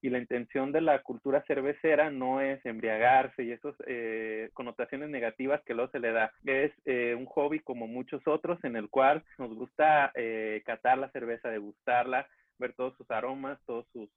y 0.00 0.10
la 0.10 0.18
intención 0.18 0.70
de 0.72 0.80
la 0.80 1.02
cultura 1.02 1.42
cervecera 1.46 2.10
no 2.10 2.40
es 2.40 2.64
embriagarse 2.64 3.42
y 3.44 3.52
esas 3.52 3.74
eh, 3.86 4.50
connotaciones 4.54 5.08
negativas 5.10 5.60
que 5.64 5.74
luego 5.74 5.90
se 5.90 5.98
le 5.98 6.12
da. 6.12 6.32
Es 6.44 6.72
eh, 6.84 7.14
un 7.16 7.26
hobby 7.26 7.60
como 7.60 7.86
muchos 7.86 8.22
otros 8.26 8.62
en 8.62 8.76
el 8.76 8.88
cual 8.88 9.24
nos 9.38 9.52
gusta 9.54 10.12
eh, 10.14 10.62
catar 10.64 10.98
la 10.98 11.10
cerveza, 11.10 11.48
degustarla, 11.48 12.28
ver 12.58 12.74
todos 12.74 12.96
sus 12.96 13.10
aromas, 13.10 13.58
todos 13.66 13.86
sus, 13.92 14.08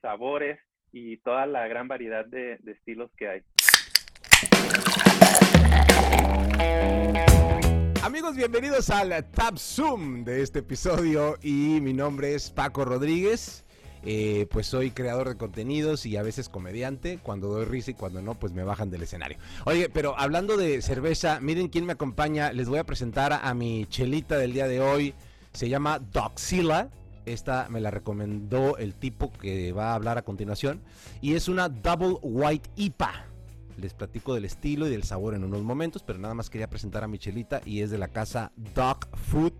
sabores 0.00 0.56
y 0.92 1.16
toda 1.16 1.46
la 1.46 1.66
gran 1.66 1.88
variedad 1.88 2.24
de, 2.24 2.60
estilos 2.64 3.10
que 3.16 3.28
hay. 3.28 3.42
Amigos, 8.04 8.36
bienvenidos 8.36 8.88
al 8.88 9.10
Tab 9.32 9.58
Zoom 9.58 10.22
de 10.22 10.42
este 10.42 10.60
episodio 10.60 11.34
y 11.42 11.80
mi 11.80 11.92
nombre 11.92 12.36
es 12.36 12.52
Paco 12.52 12.84
Rodríguez. 12.84 13.64
Eh, 14.02 14.46
pues 14.50 14.66
soy 14.66 14.92
creador 14.92 15.28
de 15.28 15.36
contenidos 15.36 16.06
y 16.06 16.16
a 16.16 16.22
veces 16.22 16.48
comediante. 16.48 17.18
Cuando 17.22 17.48
doy 17.48 17.64
risa 17.64 17.90
y 17.90 17.94
cuando 17.94 18.22
no, 18.22 18.34
pues 18.34 18.52
me 18.52 18.64
bajan 18.64 18.90
del 18.90 19.02
escenario. 19.02 19.38
Oye, 19.66 19.88
pero 19.88 20.18
hablando 20.18 20.56
de 20.56 20.80
cerveza, 20.82 21.40
miren 21.40 21.68
quién 21.68 21.86
me 21.86 21.92
acompaña. 21.92 22.52
Les 22.52 22.68
voy 22.68 22.78
a 22.78 22.84
presentar 22.84 23.32
a 23.32 23.54
mi 23.54 23.86
chelita 23.86 24.38
del 24.38 24.52
día 24.52 24.68
de 24.68 24.80
hoy. 24.80 25.14
Se 25.52 25.68
llama 25.68 25.98
Doxila. 25.98 26.90
Esta 27.26 27.68
me 27.68 27.80
la 27.80 27.90
recomendó 27.90 28.78
el 28.78 28.94
tipo 28.94 29.30
que 29.32 29.72
va 29.72 29.90
a 29.90 29.94
hablar 29.94 30.16
a 30.18 30.22
continuación. 30.22 30.80
Y 31.20 31.34
es 31.34 31.48
una 31.48 31.68
Double 31.68 32.16
White 32.22 32.70
IPA. 32.76 33.26
Les 33.76 33.94
platico 33.94 34.34
del 34.34 34.44
estilo 34.44 34.86
y 34.86 34.90
del 34.90 35.04
sabor 35.04 35.34
en 35.34 35.44
unos 35.44 35.62
momentos, 35.62 36.02
pero 36.02 36.18
nada 36.18 36.34
más 36.34 36.50
quería 36.50 36.68
presentar 36.68 37.02
a 37.02 37.08
mi 37.08 37.18
chelita 37.18 37.62
y 37.64 37.80
es 37.80 37.90
de 37.90 37.98
la 37.98 38.08
casa 38.08 38.52
Dog 38.74 39.08
Food 39.16 39.54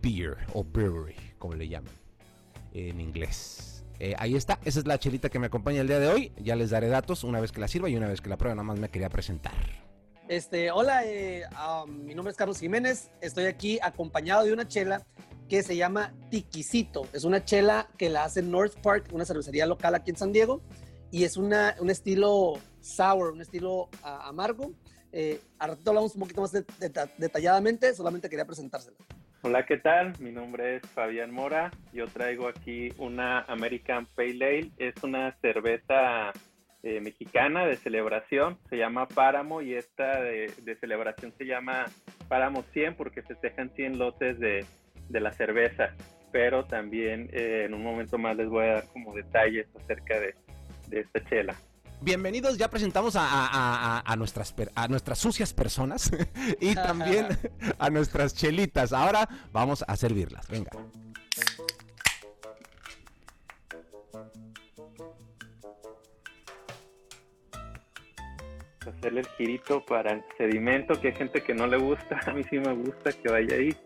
Beer 0.00 0.38
o 0.54 0.64
Brewery, 0.64 1.14
como 1.38 1.54
le 1.54 1.68
llaman 1.68 2.01
en 2.72 3.00
inglés. 3.00 3.84
Eh, 3.98 4.14
ahí 4.18 4.34
está, 4.34 4.58
esa 4.64 4.80
es 4.80 4.86
la 4.86 4.98
chelita 4.98 5.28
que 5.28 5.38
me 5.38 5.46
acompaña 5.46 5.80
el 5.80 5.86
día 5.86 6.00
de 6.00 6.08
hoy. 6.08 6.32
Ya 6.36 6.56
les 6.56 6.70
daré 6.70 6.88
datos 6.88 7.24
una 7.24 7.40
vez 7.40 7.52
que 7.52 7.60
la 7.60 7.68
sirva 7.68 7.88
y 7.88 7.96
una 7.96 8.08
vez 8.08 8.20
que 8.20 8.28
la 8.28 8.36
pruebe, 8.36 8.56
nada 8.56 8.64
más 8.64 8.78
me 8.78 8.88
quería 8.88 9.08
presentar. 9.08 9.52
Este, 10.28 10.70
hola, 10.70 11.04
eh, 11.04 11.44
um, 11.84 12.04
mi 12.04 12.14
nombre 12.14 12.30
es 12.32 12.36
Carlos 12.36 12.58
Jiménez. 12.58 13.10
Estoy 13.20 13.44
aquí 13.44 13.78
acompañado 13.82 14.44
de 14.44 14.52
una 14.52 14.66
chela 14.66 15.04
que 15.48 15.62
se 15.62 15.76
llama 15.76 16.14
Tiquisito. 16.30 17.06
Es 17.12 17.24
una 17.24 17.44
chela 17.44 17.88
que 17.98 18.08
la 18.08 18.24
hace 18.24 18.42
North 18.42 18.74
Park, 18.82 19.08
una 19.12 19.24
cervecería 19.24 19.66
local 19.66 19.94
aquí 19.94 20.10
en 20.10 20.16
San 20.16 20.32
Diego. 20.32 20.62
Y 21.10 21.24
es 21.24 21.36
una, 21.36 21.76
un 21.78 21.90
estilo 21.90 22.54
sour, 22.80 23.32
un 23.32 23.42
estilo 23.42 23.88
ah, 24.02 24.28
amargo. 24.28 24.72
Eh, 25.12 25.40
ahora 25.58 25.76
hablamos 25.84 26.14
un 26.14 26.20
poquito 26.22 26.40
más 26.40 26.52
detalladamente, 27.18 27.94
solamente 27.94 28.30
quería 28.30 28.46
presentársela. 28.46 28.96
Hola, 29.44 29.66
¿qué 29.66 29.76
tal? 29.76 30.12
Mi 30.20 30.30
nombre 30.30 30.76
es 30.76 30.82
Fabián 30.90 31.32
Mora. 31.32 31.72
Yo 31.92 32.06
traigo 32.06 32.46
aquí 32.46 32.90
una 32.96 33.40
American 33.40 34.06
Pale 34.06 34.44
Ale. 34.44 34.70
Es 34.78 35.02
una 35.02 35.32
cerveza 35.40 36.30
eh, 36.84 37.00
mexicana 37.00 37.66
de 37.66 37.74
celebración. 37.74 38.56
Se 38.70 38.76
llama 38.76 39.08
Páramo 39.08 39.60
y 39.60 39.74
esta 39.74 40.22
de, 40.22 40.76
celebración 40.78 41.32
se 41.36 41.44
llama 41.44 41.86
Páramo 42.28 42.62
100 42.72 42.94
porque 42.94 43.22
se 43.22 43.34
festejan 43.34 43.70
100 43.74 43.98
lotes 43.98 44.38
de, 44.38 44.64
la 45.08 45.32
cerveza. 45.32 45.96
Pero 46.30 46.64
también 46.66 47.28
eh, 47.32 47.64
en 47.66 47.74
un 47.74 47.82
momento 47.82 48.18
más 48.18 48.36
les 48.36 48.48
voy 48.48 48.66
a 48.66 48.74
dar 48.74 48.84
como 48.92 49.12
detalles 49.12 49.66
acerca 49.74 50.20
de 50.20 50.36
esta 50.92 51.20
chela 51.24 51.56
bienvenidos, 52.02 52.58
ya 52.58 52.68
presentamos 52.68 53.14
a, 53.16 54.14
nuestras, 54.16 54.54
a 54.74 54.88
nuestras 54.88 55.18
sucias 55.18 55.52
personas 55.52 56.10
y 56.60 56.74
también 56.74 57.26
a 57.78 57.90
nuestras 57.90 58.34
chelitas. 58.34 58.92
Ahora 58.92 59.28
vamos 59.52 59.84
a 59.86 59.96
servirlas, 59.96 60.48
venga. 60.48 60.70
Hacerle 68.86 69.20
el 69.20 69.28
girito 69.38 69.84
para 69.86 70.12
el 70.12 70.24
sedimento, 70.36 71.00
que 71.00 71.08
hay 71.08 71.14
gente 71.14 71.42
que 71.42 71.54
no 71.54 71.66
le 71.66 71.76
gusta, 71.76 72.20
a 72.26 72.32
mí 72.32 72.42
sí 72.50 72.58
me 72.58 72.74
gusta 72.74 73.12
que 73.12 73.28
vaya 73.28 73.56
ahí. 73.56 73.76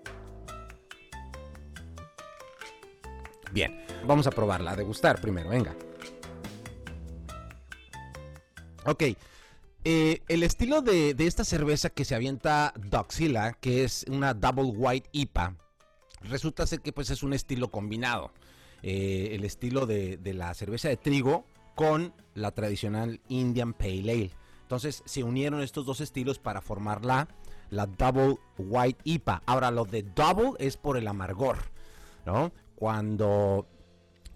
Bien, 3.53 3.84
vamos 4.06 4.27
a 4.27 4.31
probarla, 4.31 4.72
a 4.72 4.77
degustar 4.77 5.21
primero, 5.21 5.48
venga. 5.48 5.75
Ok. 8.86 9.02
Eh, 9.84 10.22
el 10.28 10.42
estilo 10.42 10.80
de, 10.80 11.14
esta 11.19 11.44
cerveza 11.44 11.91
que 11.91 12.04
se 12.04 12.14
avienta 12.14 12.72
Doxila, 12.76 13.52
que 13.54 13.84
es 13.84 14.04
una 14.08 14.34
Double 14.34 14.72
White 14.76 15.08
IPA, 15.12 15.56
resulta 16.22 16.66
ser 16.66 16.80
que 16.80 16.92
pues 16.92 17.10
es 17.10 17.22
un 17.22 17.32
estilo 17.32 17.70
combinado. 17.70 18.32
Eh, 18.82 19.30
el 19.32 19.44
estilo 19.44 19.86
de, 19.86 20.19
la 20.34 20.54
cerveza 20.54 20.88
de 20.88 20.97
trigo 20.97 21.44
con 21.74 22.14
la 22.34 22.52
tradicional 22.52 23.20
Indian 23.28 23.74
Pale 23.74 24.10
Ale. 24.10 24.30
Entonces 24.62 25.03
se 25.04 25.22
unieron 25.22 25.62
estos 25.62 25.86
dos 25.86 26.00
estilos 26.00 26.38
para 26.38 26.60
formar 26.60 27.04
la, 27.04 27.28
la 27.70 27.86
Double 27.86 28.38
White 28.58 29.00
IPA. 29.04 29.42
Ahora 29.47 29.70
lo 29.70 29.84
de 29.84 30.03
Double 30.03 30.53
es 30.58 30.76
por 30.76 30.97
el 30.97 31.06
amargor, 31.08 31.58
¿no? 32.24 32.53
Cuando, 32.74 33.66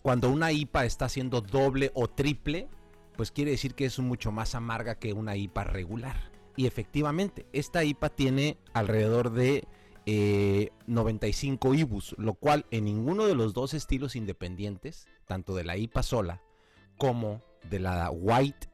cuando 0.02 0.30
una 0.30 0.52
IPA 0.52 0.84
está 0.84 1.04
haciendo 1.06 1.40
doble 1.40 1.90
o 1.94 2.08
triple, 2.08 2.68
pues 3.16 3.30
quiere 3.30 3.52
decir 3.52 3.74
que 3.74 3.84
es 3.84 3.98
mucho 3.98 4.32
más 4.32 4.54
amarga 4.54 4.98
que 4.98 5.12
una 5.12 5.36
IPA 5.36 5.64
regular. 5.64 6.30
Y 6.56 6.66
efectivamente, 6.66 7.46
esta 7.52 7.84
IPA 7.84 8.08
tiene 8.10 8.58
alrededor 8.72 9.30
de 9.32 9.66
95 10.86 11.72
eh, 11.72 11.78
IBUs, 11.78 12.14
lo 12.18 12.34
cual 12.34 12.66
en 12.70 12.84
ninguno 12.84 13.26
de 13.26 13.34
los 13.34 13.54
dos 13.54 13.74
estilos 13.74 14.16
independientes, 14.16 15.06
tanto 15.26 15.54
de 15.54 15.64
la 15.64 15.76
IPA 15.76 16.02
sola 16.02 16.42
como 16.98 17.42
de 17.68 17.78
la 17.78 18.10
White, 18.10 18.68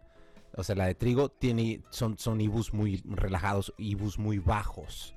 o 0.56 0.64
sea, 0.64 0.74
la 0.74 0.86
de 0.86 0.94
trigo, 0.94 1.28
tiene, 1.28 1.82
son, 1.90 2.18
son 2.18 2.40
IBUs 2.40 2.72
muy 2.72 3.02
relajados, 3.04 3.74
IBUs 3.76 4.18
muy 4.18 4.38
bajos, 4.38 5.14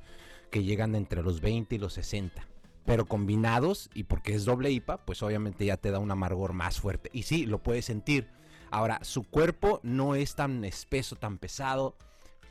que 0.51 0.63
llegan 0.63 0.95
entre 0.95 1.23
los 1.23 1.39
20 1.41 1.75
y 1.75 1.77
los 1.77 1.93
60 1.93 2.49
pero 2.89 3.05
combinados 3.05 3.91
y 3.93 4.05
porque 4.05 4.33
es 4.33 4.45
doble 4.45 4.71
IPA, 4.71 5.05
pues 5.05 5.21
obviamente 5.21 5.63
ya 5.63 5.77
te 5.77 5.91
da 5.91 5.99
un 5.99 6.09
amargor 6.09 6.53
más 6.53 6.79
fuerte. 6.79 7.11
Y 7.13 7.21
sí, 7.21 7.45
lo 7.45 7.61
puedes 7.61 7.85
sentir. 7.85 8.27
Ahora, 8.71 8.99
su 9.03 9.23
cuerpo 9.23 9.79
no 9.83 10.15
es 10.15 10.35
tan 10.35 10.63
espeso, 10.63 11.15
tan 11.15 11.37
pesado, 11.37 11.95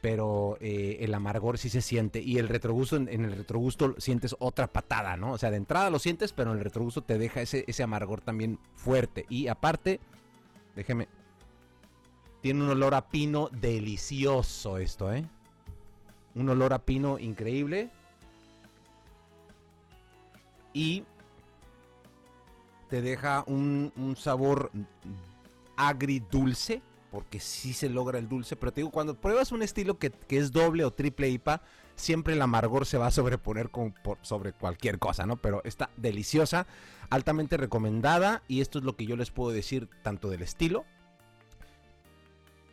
pero 0.01 0.57
eh, 0.61 0.99
el 1.01 1.15
amargor 1.15 1.59
sí 1.59 1.69
se 1.69 1.83
siente. 1.83 2.21
Y 2.21 2.39
el 2.39 2.49
retrogusto, 2.49 2.97
en, 2.97 3.09
el 3.09 3.37
retrogusto 3.37 3.95
sientes 3.99 4.37
otra 4.39 4.69
patada, 4.69 5.17
¿no? 5.17 5.33
O 5.33 5.39
sea, 5.39 5.51
de 5.51 5.57
entrada 5.57 5.91
lo 5.91 5.99
sientes, 5.99 6.33
pero 6.33 6.53
en 6.53 6.59
el 6.59 6.65
retrogusto 6.65 7.03
te 7.03 7.19
deja 7.19 7.41
ese, 7.41 7.65
ese 7.67 7.83
amargor 7.83 8.21
también 8.21 8.59
fuerte. 8.75 9.27
Y 9.29 9.49
aparte, 9.49 10.01
déjeme, 10.75 11.09
tiene 12.41 12.63
un 12.65 12.71
olor 12.71 12.95
a 12.95 13.09
pino 13.09 13.49
delicioso 13.53 14.79
esto, 14.79 15.13
¿eh? 15.13 15.25
Un 16.35 16.49
olor 16.49 16.73
a 16.73 16.85
pino 16.85 17.19
increíble. 17.19 17.91
Y 20.73 21.05
te 22.89 23.03
deja 23.03 23.43
un, 23.47 23.93
un 23.97 24.17
sabor 24.17 24.71
agridulce, 25.79 26.83
porque 27.11 27.41
sí 27.41 27.73
se 27.73 27.89
logra 27.89 28.19
el 28.19 28.29
dulce, 28.29 28.57
pero 28.57 28.73
te 28.73 28.83
digo, 28.83 28.91
cuando 28.91 29.15
pruebas 29.15 29.53
un 29.53 29.63
estilo 29.63 29.99
que, 29.99 30.13
es 30.29 30.53
doble 30.53 30.85
o 30.85 30.93
triple 30.93 31.31
IPA, 31.31 31.63
siempre 31.95 32.35
el 32.35 32.43
amargor 32.43 32.85
se 32.85 32.99
va 32.99 33.07
a 33.07 33.11
sobreponer 33.11 33.71
sobre 34.21 34.53
cualquier 34.53 34.99
cosa, 34.99 35.25
¿no? 35.25 35.37
Pero 35.37 35.63
está 35.65 35.89
deliciosa, 35.97 36.67
altamente 37.09 37.57
recomendada, 37.57 38.43
y 38.49 38.61
esto 38.61 38.79
es 38.79 38.85
lo 38.85 38.97
que 38.97 39.07
yo 39.07 39.17
les 39.17 39.31
puedo 39.31 39.51
decir 39.53 39.89
tanto 40.03 40.29
del 40.29 40.43
estilo, 40.43 40.85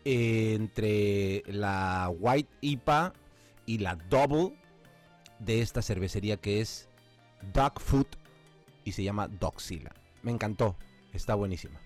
entre 0.03 1.43
la 1.47 2.11
White 2.19 2.51
IPA 2.61 3.13
y 3.65 3.77
la 3.79 3.95
Double 3.95 4.53
de 5.39 5.61
esta 5.61 5.81
cervecería 5.81 6.37
que 6.37 6.61
es 6.61 6.87
Dog 7.53 7.79
Food 7.79 8.07
y 8.83 8.91
se 8.91 9.03
llama 9.03 9.27
Doxila. 9.27 9.93
Me 10.21 10.31
encantó, 10.31 10.75
está 11.13 11.35
buenísima. 11.35 11.79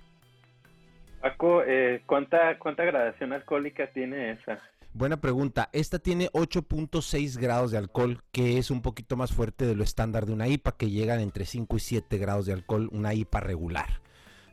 Paco, 1.21 1.63
eh, 1.63 2.01
¿cuánta, 2.05 2.57
¿cuánta 2.59 2.83
gradación 2.83 3.33
alcohólica 3.33 3.91
tiene 3.91 4.31
esa? 4.31 4.59
Buena 4.93 5.17
pregunta. 5.17 5.69
Esta 5.71 5.99
tiene 5.99 6.29
8.6 6.31 7.37
grados 7.37 7.71
de 7.71 7.77
alcohol, 7.77 8.23
que 8.31 8.57
es 8.57 8.71
un 8.71 8.81
poquito 8.81 9.15
más 9.17 9.31
fuerte 9.31 9.65
de 9.65 9.75
lo 9.75 9.83
estándar 9.83 10.25
de 10.25 10.33
una 10.33 10.47
IPA, 10.47 10.77
que 10.77 10.89
llegan 10.89 11.19
entre 11.19 11.45
5 11.45 11.77
y 11.77 11.79
7 11.79 12.17
grados 12.17 12.45
de 12.45 12.53
alcohol, 12.53 12.89
una 12.91 13.13
IPA 13.13 13.39
regular. 13.41 14.01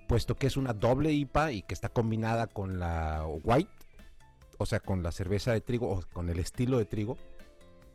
Puesto 0.08 0.36
que 0.36 0.46
es 0.46 0.56
una 0.56 0.72
doble 0.72 1.12
IPA 1.12 1.52
y 1.52 1.62
que 1.62 1.74
está 1.74 1.88
combinada 1.88 2.48
con 2.48 2.78
la 2.78 3.24
white, 3.26 3.70
o 4.58 4.66
sea, 4.66 4.80
con 4.80 5.02
la 5.02 5.12
cerveza 5.12 5.52
de 5.52 5.60
trigo 5.60 5.88
o 5.88 6.02
con 6.12 6.28
el 6.28 6.38
estilo 6.38 6.78
de 6.78 6.84
trigo, 6.84 7.16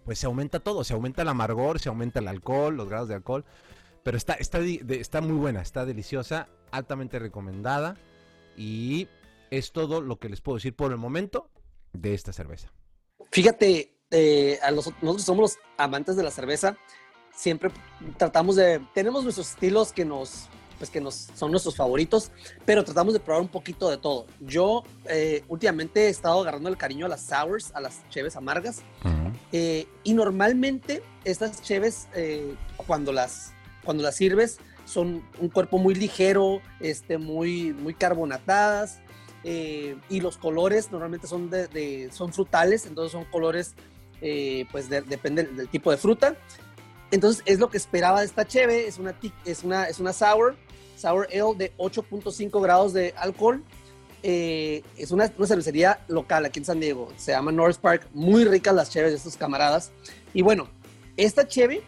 pues 0.06 0.18
se 0.18 0.26
aumenta 0.26 0.60
todo, 0.60 0.84
se 0.84 0.94
aumenta 0.94 1.22
el 1.22 1.28
amargor, 1.28 1.80
se 1.80 1.90
aumenta 1.90 2.20
el 2.20 2.28
alcohol, 2.28 2.76
los 2.76 2.90
grados 2.90 3.08
de 3.08 3.16
alcohol. 3.16 3.46
Pero 4.04 4.18
está, 4.18 4.34
está, 4.34 4.60
está 4.60 5.22
muy 5.22 5.38
buena, 5.38 5.62
está 5.62 5.86
deliciosa, 5.86 6.48
altamente 6.72 7.20
recomendada. 7.20 7.98
Y 8.58 9.08
es 9.50 9.72
todo 9.72 10.02
lo 10.02 10.20
que 10.20 10.30
les 10.30 10.42
puedo 10.42 10.58
decir 10.58 10.76
por 10.76 10.92
el 10.92 10.98
momento 10.98 11.50
de 11.94 12.14
esta 12.14 12.34
cerveza. 12.34 12.72
Fíjate, 13.32 13.98
eh, 14.12 14.60
a 14.62 14.72
nosotros 14.72 15.24
somos 15.24 15.42
los 15.42 15.58
amantes 15.78 16.16
de 16.16 16.24
la 16.24 16.32
cerveza. 16.32 16.78
Siempre 17.34 17.72
tratamos 18.18 18.56
de, 18.56 18.82
tenemos 18.94 19.24
nuestros 19.24 19.52
estilos 19.52 19.94
que 19.94 20.06
nos, 20.06 20.50
pues 20.82 20.90
que 20.90 21.00
nos, 21.00 21.30
son 21.36 21.52
nuestros 21.52 21.76
favoritos, 21.76 22.32
pero 22.66 22.84
tratamos 22.84 23.14
de 23.14 23.20
probar 23.20 23.42
un 23.42 23.48
poquito 23.48 23.90
de 23.90 23.98
todo. 23.98 24.26
Yo 24.40 24.84
eh, 25.08 25.44
últimamente 25.48 26.08
he 26.08 26.10
estado 26.10 26.42
agarrando 26.42 26.70
el 26.70 26.78
cariño 26.78 27.06
a 27.06 27.10
las 27.10 27.22
sours, 27.22 27.72
a 27.76 27.80
las 27.82 28.08
cheves 28.10 28.36
amargas, 28.36 28.82
eh, 29.52 29.88
y 30.04 30.14
normalmente 30.14 31.04
estas 31.24 31.62
cheves, 31.62 32.08
eh, 32.16 32.56
cuando, 32.78 33.12
las, 33.12 33.54
cuando 33.84 34.02
las 34.02 34.16
sirves, 34.16 34.58
son 34.86 35.24
un 35.40 35.50
cuerpo 35.50 35.78
muy 35.78 35.96
ligero, 35.96 36.62
este, 36.80 37.18
muy, 37.18 37.74
muy 37.74 37.94
carbonatadas, 37.94 39.00
y 39.44 40.22
los 40.22 40.38
colores 40.38 40.92
normalmente 40.92 41.26
son, 41.26 41.50
de, 41.50 42.10
son 42.14 42.32
frutales, 42.32 42.86
entonces 42.86 43.12
son 43.12 43.26
colores, 43.26 43.74
pues 44.72 44.88
depende 44.88 45.44
del 45.44 45.68
tipo 45.68 45.90
de 45.90 45.98
fruta. 45.98 46.36
Entonces 47.10 47.44
es 47.46 47.60
lo 47.60 47.70
que 47.70 47.78
esperaba 47.78 48.20
de 48.20 48.28
esta 48.28 48.46
cheve, 48.46 48.88
es 48.88 49.00
una, 49.00 49.16
es 49.46 49.64
una, 49.64 49.86
es 49.86 50.00
una 50.00 50.14
sour, 50.14 50.56
Sour 51.02 51.28
Ale 51.32 51.56
de 51.58 51.74
8.5 51.78 52.62
grados 52.62 52.94
de 52.94 53.14
alcohol. 53.18 53.64
Eh, 54.24 54.84
es 54.98 55.10
una, 55.10 55.32
una, 55.36 55.48
cervecería 55.48 56.00
local 56.08 56.46
aquí 56.46 56.60
en 56.60 56.66
San 56.66 56.80
Diego. 56.80 57.12
Se 57.18 57.32
llama 57.32 57.52
North 57.52 57.78
Park. 57.78 58.08
Muy 58.14 58.46
ricas 58.46 58.76
las 58.76 58.92
cheves 58.92 59.12
de 59.12 59.18
estos 59.18 59.36
camaradas. 59.36 59.92
Y 60.34 60.44
bueno, 60.44 60.70
esta 61.18 61.48
cheve 61.48 61.82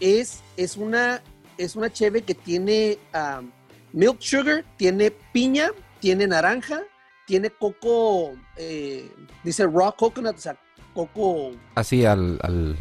es, 0.00 0.40
es, 0.56 0.76
una, 0.76 1.22
es 1.64 1.76
una 1.76 1.92
cheve 1.92 2.22
que 2.22 2.34
tiene 2.34 2.98
um, 3.14 3.50
milk 3.92 4.20
sugar, 4.20 4.64
tiene 4.76 5.10
piña, 5.10 5.70
tiene 6.00 6.26
naranja, 6.26 6.82
tiene 7.26 7.50
coco, 7.50 8.32
eh, 8.56 9.10
dice 9.44 9.66
raw 9.66 9.94
coconut, 9.96 10.36
o 10.36 10.40
sea, 10.40 10.56
coco. 10.94 11.52
Así 11.74 12.04
al. 12.04 12.38
al... 12.42 12.76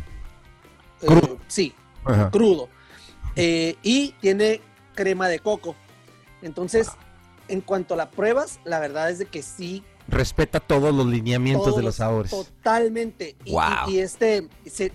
Eh, 1.01 1.38
sí, 1.48 1.74
crudo. 2.31 2.69
y 3.36 4.12
tiene 4.22 4.62
crema 4.95 5.27
de 5.27 5.39
coco. 5.39 5.75
Entonces, 6.42 6.89
en 7.48 7.62
cuanto 7.62 7.94
a 7.94 7.98
las 7.98 8.07
pruebas, 8.07 8.60
la 8.63 8.80
verdad 8.80 9.10
es 9.10 9.19
de 9.19 9.25
que 9.25 9.44
sí. 9.44 9.84
Respeta 10.07 10.60
todos 10.60 10.94
los 10.94 11.06
lineamientos 11.06 11.75
de 11.75 11.84
los 11.84 11.95
sabores. 11.95 12.31
Totalmente. 12.31 13.36
Y, 13.88 14.00
este, 14.00 14.48
se, 14.66 14.92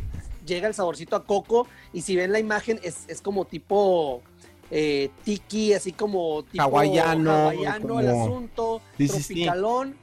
llega 0.47 0.69
el 0.69 0.75
saborcito 0.75 1.17
a 1.17 1.25
coco 1.25 1.67
y 1.93 2.03
si 2.03 2.17
ven 2.17 2.33
la 2.33 2.39
imagen 2.39 2.81
es, 2.83 3.21
como 3.21 3.45
tipo 3.45 4.23
eh, 4.71 5.11
tiki, 5.25 5.75
así 5.75 5.93
como 5.93 6.45
tipo 6.45 6.63
hawaiano, 6.63 7.51
el 7.51 8.09
asunto, 8.09 8.81
tropicalón. 8.97 9.97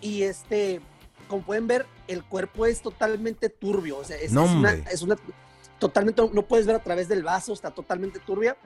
Y 0.00 0.22
este, 0.22 0.80
como 1.28 1.42
pueden 1.42 1.66
ver, 1.66 1.86
el 2.08 2.24
cuerpo 2.24 2.66
es 2.66 2.82
totalmente 2.82 3.48
turbio. 3.48 3.98
O 3.98 4.04
sea, 4.04 4.16
es, 4.16 4.32
una, 4.32 4.72
es 4.90 5.02
una 5.02 5.16
totalmente, 5.78 6.22
no 6.32 6.42
puedes 6.42 6.66
ver 6.66 6.76
a 6.76 6.82
través 6.82 7.08
del 7.08 7.22
vaso, 7.22 7.52
está 7.52 7.70
totalmente 7.70 8.18
turbia 8.18 8.56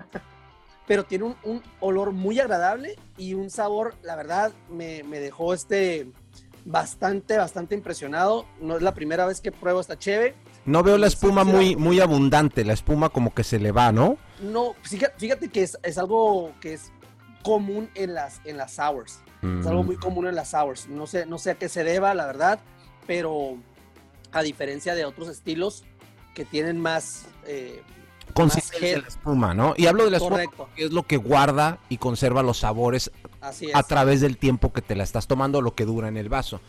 pero 0.86 1.04
tiene 1.04 1.34
un, 1.42 1.62
olor 1.80 2.12
muy 2.12 2.38
agradable 2.38 2.96
y 3.16 3.34
un 3.34 3.50
sabor, 3.50 3.94
la 4.02 4.16
verdad, 4.16 4.52
me, 4.70 5.02
dejó 5.02 5.52
este 5.52 6.08
bastante, 6.64 7.36
bastante 7.36 7.74
impresionado. 7.74 8.46
No 8.60 8.76
es 8.76 8.82
la 8.82 8.94
primera 8.94 9.26
vez 9.26 9.40
que 9.40 9.52
pruebo 9.52 9.80
esta 9.80 9.98
cheve. 9.98 10.34
No 10.66 10.82
veo 10.82 10.98
la 10.98 11.06
espuma 11.06 11.44
muy, 11.44 11.76
muy 11.76 12.00
abundante, 12.00 12.64
la 12.64 12.72
espuma 12.72 13.08
como 13.08 13.32
que 13.32 13.44
se 13.44 13.58
le 13.58 13.70
va, 13.72 13.92
¿no? 13.92 14.18
No, 14.40 14.74
fíjate, 14.82 15.48
que 15.48 15.62
es, 15.62 15.98
algo 15.98 16.52
que 16.60 16.74
es 16.74 16.92
común 17.42 17.88
en 17.94 18.14
las, 18.14 18.40
en 18.44 18.56
las 18.56 18.74
sours. 18.74 19.20
Es 19.42 19.66
algo 19.66 19.84
muy 19.84 19.96
mm. 19.96 20.00
común 20.00 20.26
en 20.26 20.34
las 20.34 20.50
sours. 20.50 20.88
No 20.88 21.06
sé, 21.06 21.24
no 21.24 21.38
sé 21.38 21.52
a 21.52 21.54
qué 21.54 21.68
se 21.68 21.84
deba, 21.84 22.14
la 22.14 22.26
verdad, 22.26 22.58
pero 23.06 23.56
a 24.32 24.42
diferencia 24.42 24.96
de 24.96 25.04
otros 25.04 25.28
estilos 25.28 25.84
que 26.34 26.44
tienen 26.44 26.80
más, 26.80 27.26
eh, 27.46 27.82
consistencia 28.34 28.96
de 28.96 29.02
la 29.02 29.08
espuma, 29.08 29.54
¿no? 29.54 29.74
Y 29.76 29.86
hablo 29.86 30.04
de 30.04 30.10
la 30.10 30.16
espuma 30.18 30.40
que 30.74 30.84
es 30.84 30.92
lo 30.92 31.04
que 31.04 31.16
guarda 31.16 31.78
y 31.88 31.98
conserva 31.98 32.42
los 32.42 32.58
sabores 32.58 33.10
a 33.40 33.82
través 33.84 34.20
del 34.20 34.36
tiempo 34.36 34.72
que 34.72 34.82
te 34.82 34.96
la 34.96 35.04
estás 35.04 35.26
tomando, 35.26 35.62
lo 35.62 35.74
que 35.74 35.84
dura 35.84 36.08
en 36.08 36.16
el 36.16 36.28
vaso. 36.28 36.60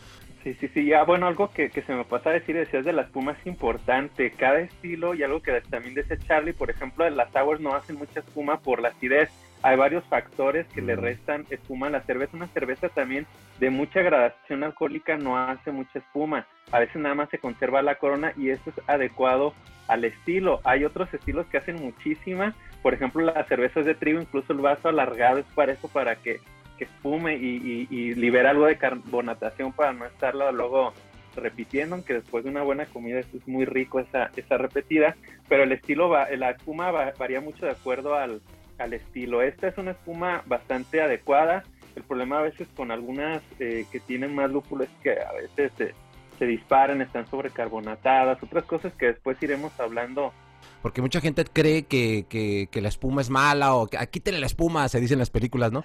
Sí, 0.43 0.53
sí, 0.53 0.67
sí, 0.69 0.85
ya 0.85 1.03
bueno, 1.03 1.27
algo 1.27 1.51
que, 1.51 1.69
se 1.69 1.93
me 1.93 2.05
pasa 2.05 2.29
a 2.29 2.33
decir, 2.33 2.55
decías 2.55 2.85
de 2.85 2.93
la 2.93 3.03
espuma 3.03 3.33
es 3.33 3.47
importante, 3.47 4.31
cada 4.31 4.59
estilo 4.59 5.13
y 5.13 5.23
algo 5.23 5.41
que 5.41 5.59
también 5.69 5.93
decía 5.93 6.17
Charlie, 6.17 6.53
por 6.53 6.69
ejemplo, 6.69 7.09
las 7.09 7.31
sours 7.31 7.59
no 7.59 7.75
hacen 7.75 7.97
mucha 7.97 8.21
espuma 8.21 8.59
por 8.59 8.81
la 8.81 8.89
acidez, 8.89 9.29
hay 9.63 9.75
varios 9.75 10.05
factores 10.05 10.67
que 10.67 10.81
le 10.81 10.95
mm. 10.95 10.99
restan 10.99 11.45
espuma 11.49 11.87
a 11.87 11.89
la 11.89 12.01
cerveza, 12.01 12.37
una 12.37 12.47
cerveza 12.47 12.89
también 12.89 13.25
de 13.59 13.69
mucha 13.69 14.01
gradación 14.01 14.63
alcohólica 14.63 15.17
no 15.17 15.37
hace 15.37 15.71
mucha 15.71 15.99
espuma, 15.99 16.45
a 16.71 16.79
veces 16.79 16.97
nada 16.97 17.15
más 17.15 17.29
se 17.29 17.39
conserva 17.39 17.81
la 17.81 17.95
corona 17.95 18.33
y 18.37 18.49
eso 18.49 18.69
es 18.69 18.75
adecuado 18.87 19.53
al 19.87 20.03
estilo. 20.03 20.59
Hay 20.63 20.85
otros 20.85 21.13
estilos 21.13 21.47
que 21.47 21.57
hacen 21.57 21.77
muchísima, 21.77 22.53
por 22.81 22.93
ejemplo 22.93 23.23
las 23.23 23.47
cervezas 23.47 23.85
de 23.85 23.95
trigo, 23.95 24.21
incluso 24.21 24.53
el 24.53 24.59
vaso 24.59 24.89
alargado 24.89 25.39
es 25.39 25.45
para 25.55 25.71
eso, 25.71 25.87
para 25.87 26.15
que, 26.15 26.39
que 26.77 26.85
espume 26.85 27.35
y, 27.35 27.87
y, 27.89 28.15
libera 28.15 28.51
algo 28.51 28.65
de 28.65 28.77
carbonatación 28.77 29.73
para 29.73 29.93
no 29.93 30.05
estarlo 30.05 30.51
luego 30.51 30.93
repitiendo, 31.35 31.95
aunque 31.95 32.15
después 32.15 32.43
de 32.43 32.49
una 32.49 32.63
buena 32.63 32.85
comida 32.85 33.19
es 33.19 33.47
muy 33.47 33.65
rico 33.65 33.99
esa, 33.99 34.31
esa 34.35 34.57
repetida, 34.57 35.15
pero 35.47 35.63
el 35.63 35.71
estilo, 35.71 36.09
va, 36.09 36.27
la 36.29 36.51
espuma 36.51 36.91
varía 36.91 37.41
mucho 37.41 37.65
de 37.65 37.71
acuerdo 37.71 38.15
al, 38.15 38.41
al 38.79 38.93
estilo. 38.93 39.41
Esta 39.41 39.67
es 39.67 39.77
una 39.77 39.91
espuma 39.91 40.43
bastante 40.45 41.01
adecuada, 41.01 41.63
el 41.95 42.03
problema 42.03 42.39
a 42.39 42.43
veces 42.43 42.67
con 42.75 42.91
algunas 42.91 43.41
eh, 43.59 43.85
que 43.91 43.99
tienen 43.99 44.33
más 44.33 44.49
lúpulo 44.51 44.83
es 44.83 44.89
que 45.01 45.11
a 45.11 45.33
veces 45.33 45.71
se 45.77 45.93
se 46.37 46.45
disparan, 46.45 47.01
están 47.01 47.27
sobrecarbonatadas, 47.29 48.41
otras 48.41 48.65
cosas 48.65 48.93
que 48.93 49.07
después 49.07 49.41
iremos 49.41 49.77
hablando. 49.79 50.33
Porque 50.81 51.01
mucha 51.01 51.21
gente 51.21 51.43
cree 51.45 51.83
que, 51.83 52.25
que, 52.29 52.81
la 52.81 52.89
espuma 52.89 53.21
es 53.21 53.29
mala 53.29 53.73
o 53.73 53.87
que 53.87 53.97
aquí 53.97 54.19
tiene 54.19 54.39
la 54.39 54.45
espuma, 54.45 54.87
se 54.89 54.99
dice 54.99 55.13
en 55.13 55.19
las 55.19 55.29
películas, 55.29 55.71
¿no? 55.71 55.83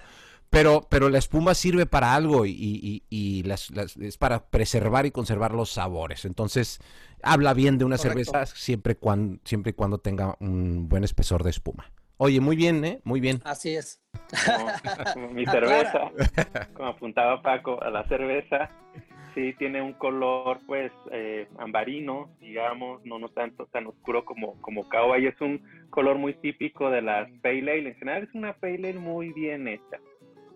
Pero, 0.53 0.85
pero 0.87 1.09
la 1.09 1.17
espuma 1.17 1.55
sirve 1.55 1.87
para 1.87 2.13
algo 2.13 2.45
y, 2.45 3.03
y, 3.09 3.43
las, 3.43 3.71
es 3.99 4.17
para 4.19 4.45
preservar 4.45 5.07
y 5.07 5.11
conservar 5.11 5.51
los 5.51 5.71
sabores. 5.71 6.25
Entonces, 6.25 6.79
habla 7.23 7.55
bien 7.55 7.79
de 7.79 7.85
una 7.85 7.97
cerveza 7.97 8.45
siempre, 8.45 8.95
cuando, 8.95 9.39
siempre 9.45 9.71
y 9.71 9.73
cuando 9.73 9.97
tenga 9.97 10.35
un 10.39 10.87
buen 10.87 11.03
espesor 11.03 11.43
de 11.43 11.49
espuma. 11.49 11.91
Oye, 12.17 12.39
muy 12.39 12.55
bien, 12.55 12.85
¿eh? 12.85 13.01
Muy 13.03 13.19
bien. 13.19 13.41
Así 13.45 13.75
es. 13.75 13.99
mi 15.31 15.43
cerveza, 15.47 16.11
como 16.75 16.89
apuntaba 16.89 17.41
Paco, 17.41 17.81
a 17.81 17.89
la 17.89 18.07
cerveza 18.07 18.69
sí 19.33 19.53
tiene 19.57 19.81
un 19.81 19.93
color 19.93 20.59
pues 20.67 20.91
eh, 21.11 21.47
ambarino, 21.57 22.29
digamos, 22.39 23.03
no 23.05 23.19
no 23.19 23.29
tanto 23.29 23.65
tan 23.65 23.87
oscuro 23.87 24.23
como, 24.25 24.61
como 24.61 24.85
y 25.19 25.25
es 25.25 25.41
un 25.41 25.61
color 25.89 26.17
muy 26.17 26.35
típico 26.35 26.89
de 26.89 27.01
las 27.01 27.29
Pale 27.41 27.71
Ale, 27.71 27.89
en 27.89 27.95
general 27.95 28.23
es 28.23 28.33
una 28.35 28.53
Pale 28.53 28.89
Ale 28.89 28.99
muy 28.99 29.33
bien 29.33 29.67
hecha. 29.67 29.99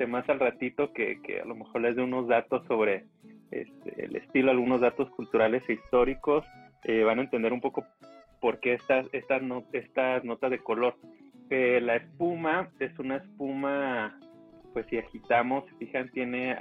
Más 0.05 0.27
al 0.29 0.39
ratito 0.39 0.93
que, 0.93 1.21
que 1.21 1.41
a 1.41 1.45
lo 1.45 1.55
mejor 1.55 1.81
les 1.81 1.95
dé 1.95 2.03
unos 2.03 2.27
datos 2.27 2.65
sobre 2.67 3.05
este, 3.51 4.05
el 4.05 4.15
estilo, 4.15 4.51
algunos 4.51 4.81
datos 4.81 5.09
culturales 5.11 5.63
e 5.67 5.73
históricos, 5.73 6.45
eh, 6.83 7.03
van 7.03 7.19
a 7.19 7.23
entender 7.23 7.53
un 7.53 7.61
poco 7.61 7.85
por 8.39 8.59
qué 8.59 8.73
estas, 8.73 9.07
estas, 9.13 9.41
estas 9.71 10.23
notas 10.23 10.51
de 10.51 10.59
color. 10.59 10.95
Eh, 11.49 11.79
la 11.81 11.95
espuma 11.95 12.69
es 12.79 12.97
una 12.99 13.17
espuma, 13.17 14.19
pues 14.73 14.85
si 14.87 14.97
agitamos, 14.97 15.65
se 15.65 15.85
fijan, 15.85 16.09
tiene 16.11 16.55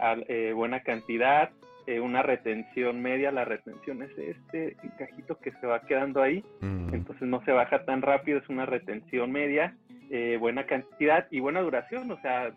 buena 0.54 0.80
cantidad, 0.80 1.50
eh, 1.86 2.00
una 2.00 2.20
retención 2.20 3.00
media, 3.00 3.30
la 3.30 3.44
retención 3.44 4.02
es 4.02 4.10
este 4.18 4.76
cajito 4.98 5.38
que 5.38 5.52
se 5.52 5.68
va 5.68 5.82
quedando 5.82 6.20
ahí, 6.20 6.44
mm. 6.60 6.92
entonces 6.92 7.28
no 7.28 7.44
se 7.44 7.52
baja 7.52 7.84
tan 7.84 8.02
rápido, 8.02 8.38
es 8.38 8.48
una 8.48 8.66
retención 8.66 9.30
media, 9.30 9.76
eh, 10.10 10.36
buena 10.40 10.66
cantidad 10.66 11.28
y 11.30 11.38
buena 11.38 11.60
duración, 11.60 12.10
o 12.10 12.20
sea, 12.22 12.50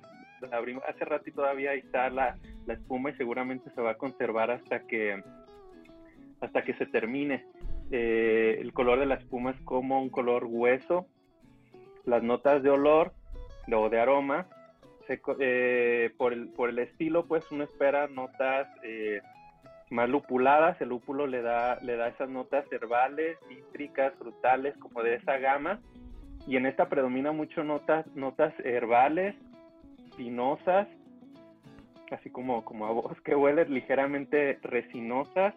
hace 0.88 1.06
rato 1.06 1.30
y 1.30 1.32
todavía 1.32 1.74
está 1.74 2.10
la, 2.10 2.38
espuma 2.68 3.10
y 3.10 3.16
seguramente 3.16 3.70
se 3.72 3.82
va 3.82 3.92
a 3.92 3.98
conservar 3.98 4.52
hasta 4.52 4.82
que 4.82 5.22
hasta 6.42 6.64
que 6.64 6.74
se 6.76 6.86
termine. 6.86 7.46
Eh, 7.92 8.58
el 8.62 8.72
color 8.72 9.00
de 9.00 9.06
la 9.06 9.16
espuma 9.16 9.52
es 9.52 9.60
como 9.62 10.02
un 10.02 10.10
color 10.10 10.46
hueso, 10.46 11.08
las 12.06 12.24
notas 12.24 12.64
de 12.64 12.70
olor 12.70 13.14
o 13.72 13.90
de 13.90 14.00
aroma 14.00 14.48
eh, 15.40 16.12
por, 16.18 16.34
el, 16.34 16.50
por 16.50 16.70
el 16.70 16.78
estilo, 16.80 17.26
pues 17.26 17.44
uno 17.52 17.64
espera 17.64 18.08
notas 18.08 18.68
eh, 18.84 19.22
más 19.90 20.08
lupuladas. 20.08 20.80
El 20.82 20.90
lúpulo 20.90 21.26
le 21.26 21.42
da, 21.42 21.80
le 21.82 21.96
da 21.96 22.10
esas 22.10 22.30
notas 22.30 22.72
herbales, 22.72 23.38
cítricas, 23.48 24.14
frutales, 24.20 24.78
como 24.78 25.02
de 25.02 25.16
esa 25.16 25.38
gama. 25.38 25.80
Y 26.48 26.58
en 26.58 26.68
esta 26.68 26.90
predomina 26.90 27.32
mucho 27.32 27.64
notas, 27.64 28.06
notas 28.16 28.54
herbales, 28.64 29.36
pinosas, 30.20 30.86
así 32.12 32.30
como, 32.30 32.66
como 32.66 32.86
a 32.86 32.92
bosque 32.92 33.34
huele, 33.36 33.66
ligeramente 33.66 34.60
resinosas. 34.62 35.56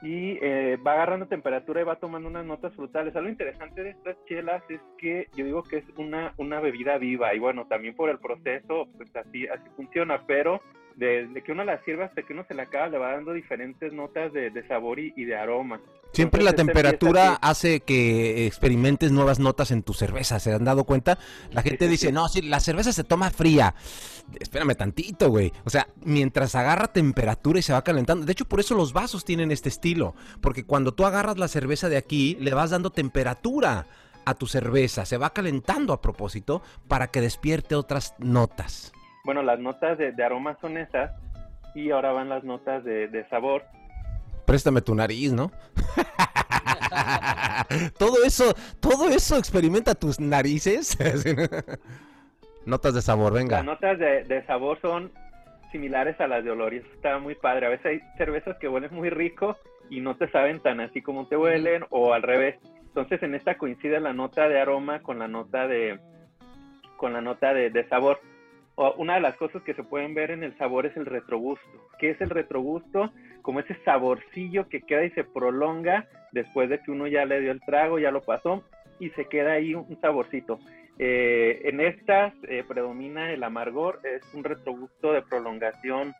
Y 0.00 0.38
eh, 0.42 0.76
va 0.86 0.92
agarrando 0.92 1.26
temperatura 1.26 1.80
y 1.80 1.84
va 1.84 1.96
tomando 1.96 2.28
unas 2.28 2.44
notas 2.44 2.72
frutales. 2.74 3.16
Algo 3.16 3.28
interesante 3.28 3.82
de 3.82 3.90
estas 3.90 4.16
chelas 4.26 4.62
es 4.68 4.80
que 4.96 5.26
yo 5.34 5.44
digo 5.44 5.64
que 5.64 5.78
es 5.78 5.84
una, 5.96 6.34
una 6.36 6.60
bebida 6.60 6.98
viva. 6.98 7.34
Y 7.34 7.40
bueno, 7.40 7.66
también 7.66 7.96
por 7.96 8.08
el 8.08 8.18
proceso, 8.18 8.86
pues 8.96 9.14
así, 9.16 9.48
así 9.48 9.68
funciona, 9.74 10.22
pero 10.24 10.60
de, 10.98 11.42
que 11.44 11.52
uno 11.52 11.64
la 11.64 11.82
sirva 11.84 12.06
hasta 12.06 12.22
que 12.22 12.32
uno 12.32 12.44
se 12.48 12.54
la 12.54 12.64
acaba, 12.64 12.88
le 12.88 12.98
va 12.98 13.12
dando 13.12 13.32
diferentes 13.32 13.92
notas 13.92 14.32
de, 14.32 14.50
sabor 14.66 14.98
y, 14.98 15.24
de 15.24 15.36
aroma. 15.36 15.80
Siempre 16.12 16.42
la 16.42 16.54
temperatura 16.54 17.34
hace 17.34 17.80
que 17.80 18.46
experimentes 18.46 19.12
nuevas 19.12 19.38
notas 19.38 19.70
en 19.70 19.82
tu 19.82 19.94
cerveza, 19.94 20.40
¿se 20.40 20.52
han 20.52 20.64
dado 20.64 20.84
cuenta? 20.84 21.18
La 21.52 21.62
gente 21.62 21.86
dice, 21.86 22.10
no, 22.10 22.28
si 22.28 22.42
la 22.42 22.58
cerveza 22.58 22.92
se 22.92 23.04
toma 23.04 23.30
fría. 23.30 23.74
Espérame 24.40 24.74
tantito, 24.74 25.30
güey. 25.30 25.52
O 25.64 25.70
sea, 25.70 25.86
mientras 26.02 26.54
agarra 26.54 26.92
temperatura 26.92 27.60
y 27.60 27.62
se 27.62 27.72
va 27.72 27.84
calentando. 27.84 28.26
De 28.26 28.32
hecho, 28.32 28.46
por 28.46 28.58
eso 28.58 28.74
los 28.74 28.92
vasos 28.92 29.24
tienen 29.24 29.52
este 29.52 29.68
estilo. 29.68 30.14
Porque 30.40 30.64
cuando 30.64 30.92
tú 30.92 31.06
agarras 31.06 31.38
la 31.38 31.48
cerveza 31.48 31.88
de 31.88 31.96
aquí, 31.96 32.36
le 32.40 32.52
vas 32.52 32.70
dando 32.70 32.90
temperatura 32.90 33.86
a 34.24 34.34
tu 34.34 34.46
cerveza. 34.46 35.06
Se 35.06 35.16
va 35.16 35.32
calentando 35.32 35.92
a 35.92 36.02
propósito 36.02 36.62
para 36.88 37.06
que 37.06 37.20
despierte 37.20 37.74
otras 37.74 38.14
notas 38.18 38.92
bueno, 39.28 39.42
las 39.42 39.60
notas 39.60 39.98
de, 39.98 40.24
aroma 40.24 40.56
son 40.58 40.78
esas 40.78 41.10
y 41.74 41.90
ahora 41.90 42.12
van 42.12 42.30
las 42.30 42.44
notas 42.44 42.82
de, 42.82 43.26
sabor. 43.28 43.62
Préstame 44.46 44.80
tu 44.80 44.94
nariz, 44.94 45.34
¿no? 45.34 45.52
todo 47.98 48.24
eso, 48.24 48.54
todo 48.80 49.10
eso 49.10 49.36
experimenta 49.36 49.94
tus 49.94 50.18
narices. 50.18 50.96
notas 52.64 52.94
de 52.94 53.02
sabor, 53.02 53.34
venga. 53.34 53.58
Las 53.58 53.66
notas 53.66 53.98
de, 53.98 54.44
sabor 54.46 54.80
son 54.80 55.12
similares 55.72 56.18
a 56.22 56.26
las 56.26 56.42
de 56.42 56.50
olor 56.50 56.72
y 56.72 56.78
eso 56.78 56.88
está 56.94 57.18
muy 57.18 57.34
padre. 57.34 57.66
A 57.66 57.68
veces 57.68 57.84
hay 57.84 58.00
cervezas 58.16 58.56
que 58.56 58.66
huelen 58.66 58.94
muy 58.94 59.10
rico 59.10 59.58
y 59.90 60.00
no 60.00 60.16
te 60.16 60.30
saben 60.30 60.60
tan 60.60 60.80
así 60.80 61.02
como 61.02 61.26
te 61.26 61.36
huelen 61.36 61.84
o 61.90 62.14
al 62.14 62.22
revés. 62.22 62.56
Entonces 62.80 63.22
en 63.22 63.34
esta 63.34 63.58
coincide 63.58 64.00
la 64.00 64.14
nota 64.14 64.48
de 64.48 64.58
aroma 64.58 65.02
con 65.02 65.18
la 65.18 65.28
nota 65.28 65.68
de 65.68 66.00
con 66.96 67.12
la 67.12 67.20
nota 67.20 67.52
de 67.52 67.86
sabor 67.90 68.18
una 68.96 69.14
de 69.14 69.20
las 69.20 69.36
cosas 69.36 69.62
que 69.62 69.74
se 69.74 69.82
pueden 69.82 70.14
ver 70.14 70.30
en 70.30 70.44
el 70.44 70.56
sabor 70.56 70.86
es 70.86 70.96
el 70.96 71.06
retrogusto. 71.06 71.88
¿Qué 71.98 72.10
es 72.10 72.20
el 72.20 72.30
retrogusto? 72.30 73.12
Como 73.42 73.60
ese 73.60 73.74
saborcillo 73.84 74.68
que 74.68 74.82
queda 74.82 75.04
y 75.04 75.10
se 75.10 75.24
prolonga 75.24 76.06
después 76.30 76.68
de 76.68 76.78
que 76.80 76.92
uno 76.92 77.08
ya 77.08 77.24
le 77.24 77.40
dio 77.40 77.50
el 77.50 77.60
trago, 77.60 77.98
ya 77.98 78.12
lo 78.12 78.22
pasó 78.22 78.62
y 79.00 79.10
se 79.10 79.26
queda 79.26 79.52
ahí 79.52 79.74
un 79.74 80.00
saborcito. 80.00 80.60
Eh, 80.98 81.62
en 81.64 81.80
estas 81.80 82.32
eh, 82.48 82.64
predomina 82.66 83.32
el 83.32 83.42
amargor, 83.42 84.00
es 84.04 84.22
un 84.34 84.44
retrogusto 84.44 85.12
de 85.12 85.22
prolongación 85.22 86.14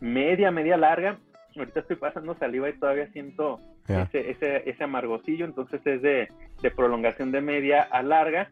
media, 0.00 0.50
media 0.50 0.76
larga. 0.76 1.18
Ahorita 1.56 1.80
estoy 1.80 1.96
pasando 1.96 2.36
saliva 2.36 2.68
y 2.68 2.78
todavía 2.78 3.08
siento 3.08 3.60
ese, 3.88 4.30
ese, 4.30 4.70
ese 4.70 4.84
amargocillo, 4.84 5.44
entonces 5.44 5.80
es 5.84 6.00
de, 6.00 6.28
de 6.62 6.70
prolongación 6.70 7.32
de 7.32 7.40
media 7.40 7.82
a 7.82 8.02
larga 8.02 8.50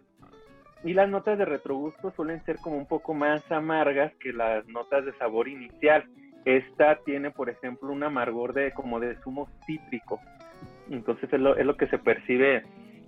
y 0.82 0.94
las 0.94 1.08
notas 1.08 1.38
de 1.38 1.44
retrogusto 1.44 2.10
suelen 2.12 2.42
ser 2.44 2.56
como 2.56 2.76
un 2.76 2.86
poco 2.86 3.12
más 3.12 3.50
amargas 3.52 4.14
que 4.16 4.32
las 4.32 4.66
notas 4.68 5.04
de 5.04 5.12
sabor 5.18 5.48
inicial. 5.48 6.04
Esta 6.44 6.96
tiene, 7.04 7.30
por 7.30 7.50
ejemplo, 7.50 7.92
un 7.92 8.02
amargor 8.02 8.54
de 8.54 8.72
como 8.72 8.98
de 8.98 9.16
zumo 9.16 9.48
cítrico. 9.66 10.20
Entonces 10.90 11.30
es 11.32 11.40
lo, 11.40 11.56
es 11.56 11.66
lo 11.66 11.76
que 11.76 11.86
se 11.88 11.98
percibe, 11.98 12.64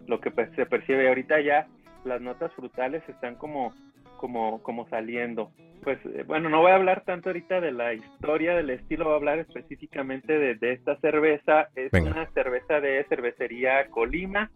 lo 0.07 0.21
que 0.21 0.31
se 0.55 0.67
percibe 0.67 1.09
ahorita 1.09 1.41
ya. 1.41 1.67
Las 2.05 2.21
notas 2.21 2.53
frutales 2.53 3.03
están 3.09 3.37
como, 3.37 3.73
como, 4.19 4.63
como 4.63 4.87
saliendo. 4.89 5.51
Pues 5.83 5.99
eh, 6.07 6.25
bueno, 6.27 6.49
no 6.49 6.61
voy 6.61 6.73
a 6.73 6.77
hablar 6.77 7.03
tanto 7.05 7.31
ahorita 7.31 7.61
de 7.61 7.73
la 7.73 7.95
historia 7.95 8.55
del 8.55 8.71
estilo, 8.71 9.05
voy 9.05 9.15
a 9.15 9.17
hablar 9.17 9.39
específicamente 9.39 10.39
de, 10.39 10.73
esta 10.73 10.97
cerveza. 11.01 11.69
Es 11.75 11.93
una 11.93 12.27
cerveza 12.33 12.81
de 12.81 13.05
cervecería 13.09 13.89
Colima 13.89 14.51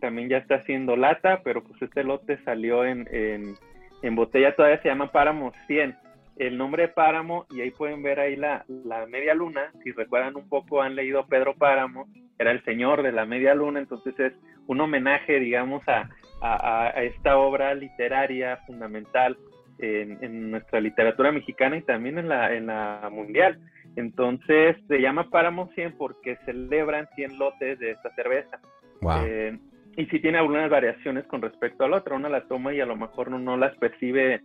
también 0.00 0.28
ya 0.28 0.38
está 0.38 0.56
haciendo 0.56 0.96
lata, 0.96 1.40
pero 1.44 1.62
pues 1.62 1.80
este 1.82 2.02
lote 2.04 2.38
salió 2.44 2.84
en, 2.84 3.06
en, 3.10 4.14
botella, 4.14 4.54
todavía 4.56 4.80
se 4.82 4.88
llama 4.88 5.12
Páramo 5.12 5.52
100. 5.66 5.96
El 6.36 6.56
nombre 6.56 6.84
de 6.84 6.88
Páramo, 6.88 7.46
y 7.50 7.60
ahí 7.60 7.70
pueden 7.70 8.02
ver 8.02 8.18
ahí 8.18 8.34
la, 8.34 8.64
la 8.68 9.06
media 9.06 9.34
luna, 9.34 9.72
si 9.84 9.92
recuerdan 9.92 10.36
un 10.36 10.48
poco, 10.48 10.80
han 10.80 10.96
leído 10.96 11.26
Pedro 11.26 11.54
Páramo, 11.54 12.06
era 12.38 12.50
el 12.50 12.64
señor 12.64 13.02
de 13.02 13.12
la 13.12 13.26
media 13.26 13.54
luna, 13.54 13.80
entonces 13.80 14.18
es 14.18 14.32
un 14.66 14.80
homenaje, 14.80 15.38
digamos, 15.38 15.82
a, 15.86 16.08
a, 16.40 16.88
esta 17.02 17.36
obra 17.36 17.74
literaria 17.74 18.56
fundamental 18.66 19.36
en, 19.78 20.18
en, 20.22 20.50
nuestra 20.50 20.80
literatura 20.80 21.32
mexicana 21.32 21.76
y 21.76 21.82
también 21.82 22.18
en 22.18 22.28
la, 22.28 22.54
en 22.54 22.66
la 22.66 23.08
mundial. 23.12 23.58
Entonces 23.96 24.76
se 24.88 25.00
llama 25.00 25.28
Páramo 25.30 25.70
100 25.74 25.96
porque 25.96 26.36
celebran 26.44 27.08
100 27.14 27.38
lotes 27.38 27.78
de 27.78 27.90
esta 27.90 28.14
cerveza. 28.14 28.60
Wow. 29.00 29.24
Eh, 29.24 29.58
y 30.00 30.06
sí 30.06 30.20
tiene 30.20 30.38
algunas 30.38 30.70
variaciones 30.70 31.26
con 31.26 31.42
respecto 31.42 31.84
a 31.84 31.88
la 31.88 31.98
otra. 31.98 32.16
Una 32.16 32.28
la 32.28 32.44
toma 32.44 32.72
y 32.72 32.80
a 32.80 32.86
lo 32.86 32.96
mejor 32.96 33.30
no, 33.30 33.38
no 33.38 33.56
las 33.56 33.76
percibe 33.76 34.40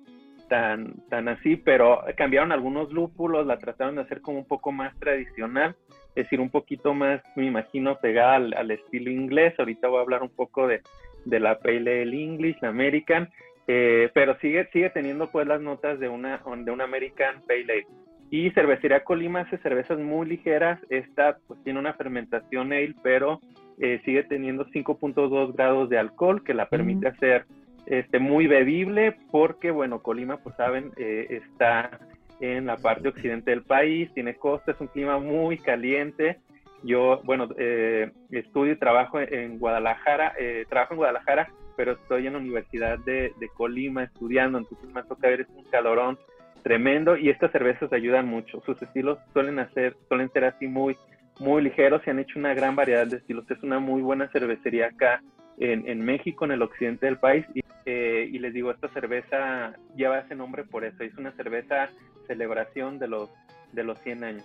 tan, 0.49 0.93
tan 1.09 1.27
así, 1.27 1.55
pero 1.55 2.03
cambiaron 2.15 2.51
algunos 2.51 2.91
lúpulos, 2.91 3.47
la 3.47 3.57
trataron 3.57 3.95
de 3.95 4.01
hacer 4.01 4.21
como 4.21 4.39
un 4.39 4.45
poco 4.45 4.71
más 4.71 4.97
tradicional, 4.99 5.75
es 6.09 6.25
decir, 6.25 6.39
un 6.39 6.49
poquito 6.49 6.93
más, 6.93 7.21
me 7.35 7.45
imagino, 7.45 7.97
pegada 7.99 8.35
al, 8.35 8.71
estilo 8.71 9.09
inglés. 9.09 9.53
Ahorita 9.57 9.87
voy 9.87 9.99
a 9.99 10.01
hablar 10.01 10.23
un 10.23 10.29
poco 10.29 10.67
de, 10.67 10.81
de 11.25 11.39
la 11.39 11.59
Pale 11.59 12.01
Ale 12.01 12.23
English, 12.23 12.57
la 12.61 12.69
American, 12.69 13.29
eh, 13.67 14.09
pero 14.13 14.37
sigue, 14.39 14.67
sigue 14.71 14.89
teniendo 14.91 15.31
pues 15.31 15.47
las 15.47 15.61
notas 15.61 15.99
de 15.99 16.07
una, 16.07 16.41
de 16.57 16.71
una 16.71 16.83
American 16.83 17.41
Pale 17.47 17.63
Ale. 17.63 17.87
Y 18.31 18.49
Cervecería 18.51 19.03
Colima 19.03 19.41
hace 19.41 19.57
cervezas 19.59 19.99
muy 19.99 20.27
ligeras. 20.27 20.79
Esta 20.89 21.37
pues 21.47 21.61
tiene 21.63 21.79
una 21.79 21.93
fermentación 21.93 22.73
ale, 22.73 22.95
pero 23.03 23.39
eh, 23.79 24.01
sigue 24.05 24.23
teniendo 24.23 24.65
5.2 24.67 25.53
grados 25.53 25.89
de 25.89 25.97
alcohol 25.97 26.43
que 26.43 26.53
la 26.53 26.69
permite 26.69 27.07
hacer 27.07 27.45
este, 27.85 28.19
muy 28.19 28.47
bebible 28.47 29.17
porque, 29.31 29.71
bueno, 29.71 30.01
Colima, 30.01 30.37
pues 30.37 30.55
saben, 30.55 30.91
eh, 30.97 31.41
está 31.43 31.99
en 32.39 32.65
la 32.65 32.77
parte 32.77 33.09
occidente 33.09 33.51
del 33.51 33.63
país, 33.63 34.11
tiene 34.13 34.35
costa, 34.35 34.71
es 34.71 34.81
un 34.81 34.87
clima 34.87 35.19
muy 35.19 35.57
caliente. 35.57 36.39
Yo, 36.83 37.21
bueno, 37.23 37.49
eh, 37.57 38.11
estudio 38.31 38.73
y 38.73 38.79
trabajo 38.79 39.19
en 39.19 39.57
Guadalajara, 39.57 40.33
trabajo 40.69 40.93
en 40.93 40.97
Guadalajara, 40.97 41.49
pero 41.75 41.93
estoy 41.93 42.27
en 42.27 42.33
la 42.33 42.39
Universidad 42.39 42.99
de, 42.99 43.33
de 43.39 43.49
Colima 43.55 44.03
estudiando, 44.03 44.57
entonces 44.57 44.87
me 44.93 45.03
toca 45.03 45.27
ver 45.27 45.41
es 45.41 45.49
un 45.49 45.63
calorón 45.65 46.17
tremendo 46.65 47.15
y 47.15 47.29
estas 47.29 47.51
cervezas 47.51 47.93
ayudan 47.93 48.27
mucho. 48.27 48.59
Sus 48.65 48.81
estilos 48.81 49.19
suelen 49.33 49.59
hacer, 49.59 49.95
suelen 50.07 50.31
ser 50.31 50.45
así 50.45 50.67
muy 50.67 50.97
muy 51.39 51.61
ligeros 51.61 52.01
y 52.05 52.09
han 52.09 52.19
hecho 52.19 52.39
una 52.39 52.53
gran 52.53 52.75
variedad 52.75 53.07
de 53.07 53.17
estilos. 53.17 53.49
Es 53.49 53.61
una 53.63 53.79
muy 53.79 54.01
buena 54.01 54.29
cervecería 54.31 54.87
acá 54.87 55.21
en, 55.57 55.87
en 55.87 56.01
México, 56.01 56.45
en 56.45 56.51
el 56.51 56.61
occidente 56.61 57.05
del 57.05 57.17
país. 57.17 57.45
Y, 57.53 57.61
eh, 57.85 58.29
y, 58.31 58.39
les 58.39 58.53
digo, 58.53 58.71
esta 58.71 58.89
cerveza 58.89 59.73
lleva 59.95 60.19
ese 60.19 60.35
nombre 60.35 60.63
por 60.63 60.85
eso. 60.85 61.03
Es 61.03 61.15
una 61.17 61.31
cerveza 61.33 61.89
celebración 62.27 62.99
de 62.99 63.07
los, 63.07 63.29
de 63.73 63.83
los 63.83 63.99
100 63.99 64.23
años. 64.23 64.43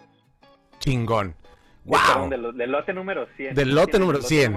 Chingón. 0.78 1.34
¡Wow! 1.84 2.28
del 2.28 2.70
lote 2.70 2.92
número 2.92 3.26
100. 3.36 3.54
Del 3.54 3.74
lote 3.74 3.98
número 3.98 4.20
100. 4.20 4.54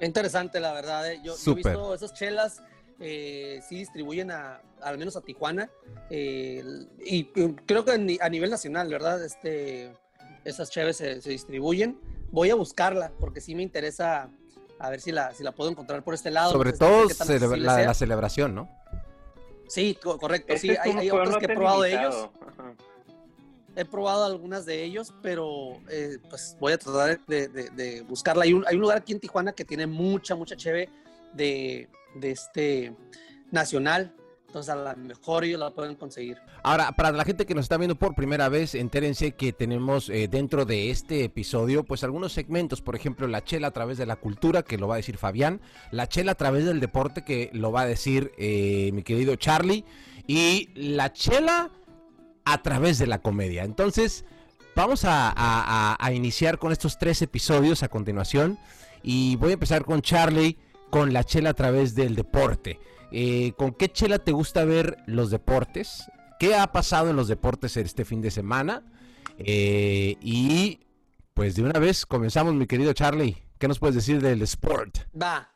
Interesante, 0.00 0.60
la 0.60 0.72
verdad. 0.72 1.10
¿eh? 1.10 1.20
Yo, 1.24 1.34
he 1.34 1.54
visto 1.54 1.94
esas 1.94 2.12
chelas. 2.14 2.62
Eh, 3.00 3.60
sí 3.68 3.76
distribuyen 3.76 4.30
a, 4.30 4.60
al 4.80 4.98
menos 4.98 5.16
a 5.16 5.20
Tijuana 5.20 5.68
eh, 6.10 6.62
y 7.04 7.24
creo 7.66 7.84
que 7.84 8.18
a 8.20 8.28
nivel 8.28 8.50
nacional, 8.50 8.88
¿verdad? 8.88 9.24
Este, 9.24 9.92
esas 10.44 10.70
chaves 10.70 10.96
se, 10.96 11.18
distribuyen. 11.20 11.98
Voy 12.30 12.50
a 12.50 12.54
buscarla 12.54 13.12
porque 13.18 13.40
sí 13.40 13.54
me 13.54 13.62
interesa 13.62 14.28
a 14.78 14.90
ver 14.90 15.00
si 15.00 15.12
la, 15.12 15.32
si 15.32 15.42
la 15.42 15.52
puedo 15.52 15.70
encontrar 15.70 16.02
por 16.02 16.14
este 16.14 16.30
lado. 16.30 16.52
Sobre 16.52 16.72
todo 16.72 17.06
la 17.56 17.76
de 17.76 17.86
la 17.86 17.94
celebración, 17.94 18.54
¿no? 18.54 18.68
Sí, 19.68 19.98
correcto. 20.00 20.54
sí, 20.56 20.70
hay, 20.70 20.92
hay 20.92 21.10
otras 21.10 21.36
que 21.38 21.46
he 21.46 21.54
probado 21.54 21.82
de 21.82 21.92
ellos. 21.94 22.28
He 23.76 23.84
probado 23.84 24.24
algunas 24.24 24.66
de 24.66 24.84
ellos, 24.84 25.12
pero 25.20 25.78
eh, 25.90 26.18
pues 26.30 26.56
voy 26.60 26.74
a 26.74 26.78
tratar 26.78 27.18
de, 27.26 28.04
buscarla. 28.08 28.44
Hay 28.44 28.52
un, 28.52 28.64
hay 28.68 28.76
un, 28.76 28.82
lugar 28.82 28.98
aquí 28.98 29.12
en 29.12 29.20
Tijuana 29.20 29.52
que 29.52 29.64
tiene 29.64 29.86
mucha, 29.86 30.36
mucha 30.36 30.56
cheve 30.56 30.88
de, 31.32 31.88
de 32.14 32.30
este 32.30 32.94
nacional 33.50 34.14
entonces 34.54 34.72
a 34.72 34.94
lo 34.94 34.96
mejor 34.96 35.42
ellos 35.42 35.58
la 35.58 35.70
pueden 35.70 35.96
conseguir. 35.96 36.38
Ahora, 36.62 36.92
para 36.92 37.10
la 37.10 37.24
gente 37.24 37.44
que 37.44 37.56
nos 37.56 37.64
está 37.64 37.76
viendo 37.76 37.96
por 37.96 38.14
primera 38.14 38.48
vez, 38.48 38.76
entérense 38.76 39.32
que 39.32 39.52
tenemos 39.52 40.08
eh, 40.08 40.28
dentro 40.28 40.64
de 40.64 40.90
este 40.90 41.24
episodio 41.24 41.82
pues 41.82 42.04
algunos 42.04 42.32
segmentos, 42.32 42.80
por 42.80 42.94
ejemplo, 42.94 43.26
la 43.26 43.42
chela 43.42 43.68
a 43.68 43.70
través 43.72 43.98
de 43.98 44.06
la 44.06 44.14
cultura, 44.14 44.62
que 44.62 44.78
lo 44.78 44.86
va 44.86 44.94
a 44.94 44.98
decir 44.98 45.18
Fabián, 45.18 45.60
la 45.90 46.08
chela 46.08 46.32
a 46.32 46.34
través 46.36 46.64
del 46.64 46.78
deporte, 46.78 47.24
que 47.24 47.50
lo 47.52 47.72
va 47.72 47.80
a 47.80 47.86
decir 47.86 48.30
eh, 48.38 48.92
mi 48.94 49.02
querido 49.02 49.34
Charlie, 49.34 49.84
y 50.28 50.70
la 50.76 51.12
chela 51.12 51.72
a 52.44 52.62
través 52.62 52.98
de 53.00 53.08
la 53.08 53.20
comedia. 53.20 53.64
Entonces, 53.64 54.24
vamos 54.76 55.02
a 55.04 55.98
iniciar 56.12 56.58
con 56.58 56.70
estos 56.70 56.96
tres 56.96 57.20
episodios 57.22 57.82
a 57.82 57.88
continuación, 57.88 58.56
y 59.02 59.34
voy 59.34 59.50
a 59.50 59.54
empezar 59.54 59.84
con 59.84 60.00
Charlie, 60.00 60.58
con 60.90 61.12
la 61.12 61.24
chela 61.24 61.50
a 61.50 61.54
través 61.54 61.96
del 61.96 62.14
deporte. 62.14 62.78
Eh, 63.16 63.52
¿Con 63.56 63.72
qué 63.74 63.92
chela 63.92 64.18
te 64.18 64.32
gusta 64.32 64.64
ver 64.64 64.96
los 65.06 65.30
deportes? 65.30 66.10
¿Qué 66.40 66.56
ha 66.56 66.72
pasado 66.72 67.10
en 67.10 67.16
los 67.16 67.28
deportes 67.28 67.76
este 67.76 68.04
fin 68.04 68.20
de 68.20 68.32
semana? 68.32 68.82
Eh, 69.38 70.16
y 70.20 70.80
pues 71.32 71.54
de 71.54 71.62
una 71.62 71.78
vez 71.78 72.06
comenzamos, 72.06 72.54
mi 72.54 72.66
querido 72.66 72.92
Charlie. 72.92 73.40
¿Qué 73.56 73.68
nos 73.68 73.78
puedes 73.78 73.94
decir 73.94 74.20
del 74.20 74.42
sport? 74.42 74.98
Va. 75.16 75.48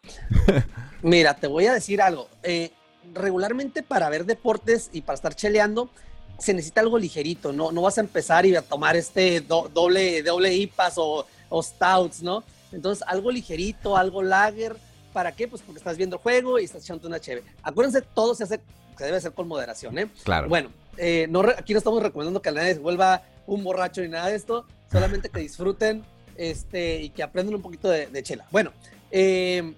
Mira, 1.02 1.34
te 1.34 1.48
voy 1.48 1.66
a 1.66 1.74
decir 1.74 2.00
algo. 2.00 2.28
Eh, 2.44 2.70
regularmente 3.12 3.82
para 3.82 4.08
ver 4.08 4.24
deportes 4.24 4.88
y 4.92 5.00
para 5.00 5.16
estar 5.16 5.34
cheleando, 5.34 5.90
se 6.38 6.54
necesita 6.54 6.80
algo 6.80 6.96
ligerito, 6.96 7.52
no, 7.52 7.72
no 7.72 7.82
vas 7.82 7.98
a 7.98 8.02
empezar 8.02 8.46
y 8.46 8.54
a 8.54 8.62
tomar 8.62 8.94
este 8.94 9.40
doble, 9.40 10.22
doble 10.22 10.54
IPAs 10.54 10.94
o, 10.98 11.26
o 11.48 11.62
stouts, 11.64 12.22
¿no? 12.22 12.44
Entonces, 12.70 13.04
algo 13.08 13.32
ligerito, 13.32 13.96
algo 13.96 14.22
lager. 14.22 14.76
¿Para 15.12 15.32
qué? 15.32 15.48
Pues 15.48 15.62
porque 15.62 15.78
estás 15.78 15.96
viendo 15.96 16.16
el 16.16 16.22
juego 16.22 16.58
y 16.58 16.64
estás 16.64 16.82
echando 16.84 17.08
una 17.08 17.20
cheve. 17.20 17.42
Acuérdense, 17.62 18.02
todo 18.02 18.34
se 18.34 18.44
hace, 18.44 18.60
se 18.96 19.04
debe 19.04 19.16
hacer 19.16 19.32
con 19.32 19.48
moderación, 19.48 19.98
¿eh? 19.98 20.08
Claro. 20.24 20.48
Bueno, 20.48 20.70
eh, 20.96 21.26
no, 21.30 21.40
aquí 21.40 21.72
no 21.72 21.78
estamos 21.78 22.02
recomendando 22.02 22.42
que 22.42 22.52
nadie 22.52 22.74
se 22.74 22.80
vuelva 22.80 23.22
un 23.46 23.64
borracho 23.64 24.02
ni 24.02 24.08
nada 24.08 24.28
de 24.28 24.36
esto, 24.36 24.66
solamente 24.90 25.30
que 25.30 25.40
disfruten 25.40 26.04
este, 26.36 27.02
y 27.02 27.10
que 27.10 27.22
aprendan 27.22 27.54
un 27.54 27.62
poquito 27.62 27.88
de, 27.88 28.22
chela. 28.22 28.46
Bueno, 28.50 28.72
eh, 29.10 29.74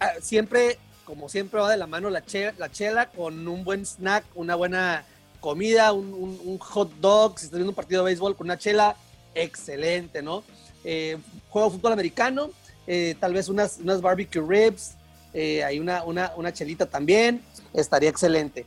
ah, 0.00 0.12
siempre, 0.20 0.78
como 1.04 1.28
siempre, 1.28 1.60
va 1.60 1.70
de 1.70 1.76
la 1.76 1.86
mano 1.86 2.10
la, 2.10 2.22
la 2.58 2.70
chela 2.70 3.10
con 3.10 3.46
un 3.48 3.64
buen 3.64 3.84
snack, 3.86 4.24
una 4.34 4.54
buena 4.54 5.04
comida, 5.40 5.92
un, 5.92 6.58
hot 6.58 6.90
dog, 7.00 7.38
si 7.38 7.46
estás 7.46 7.58
viendo 7.58 7.70
un 7.70 7.76
partido 7.76 8.02
de 8.02 8.06
béisbol 8.06 8.36
con 8.36 8.46
una 8.46 8.58
chela, 8.58 8.96
excelente, 9.34 10.22
¿no? 10.22 10.42
Eh, 10.84 11.18
juego 11.48 11.70
fútbol 11.70 11.92
americano, 11.92 12.50
eh, 12.86 13.14
tal 13.18 13.34
vez 13.34 13.48
unas, 13.48 13.78
unas 13.78 14.00
barbecue 14.00 14.42
ribs, 14.46 14.92
eh, 15.34 15.64
hay 15.64 15.78
una, 15.78 16.04
una, 16.04 16.32
una, 16.36 16.52
chelita 16.52 16.86
también, 16.86 17.42
estaría 17.74 18.08
excelente. 18.08 18.64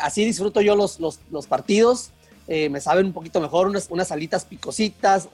así 0.00 0.24
disfruto 0.24 0.60
yo 0.60 0.76
los, 0.76 1.00
los, 1.00 1.20
los 1.30 1.46
partidos, 1.46 2.10
me 2.46 2.80
saben 2.80 3.06
un 3.06 3.12
poquito 3.12 3.40
mejor, 3.40 3.66
unas, 3.66 3.88
unas 3.90 4.10
alitas 4.10 4.44
picositas, 4.44 5.28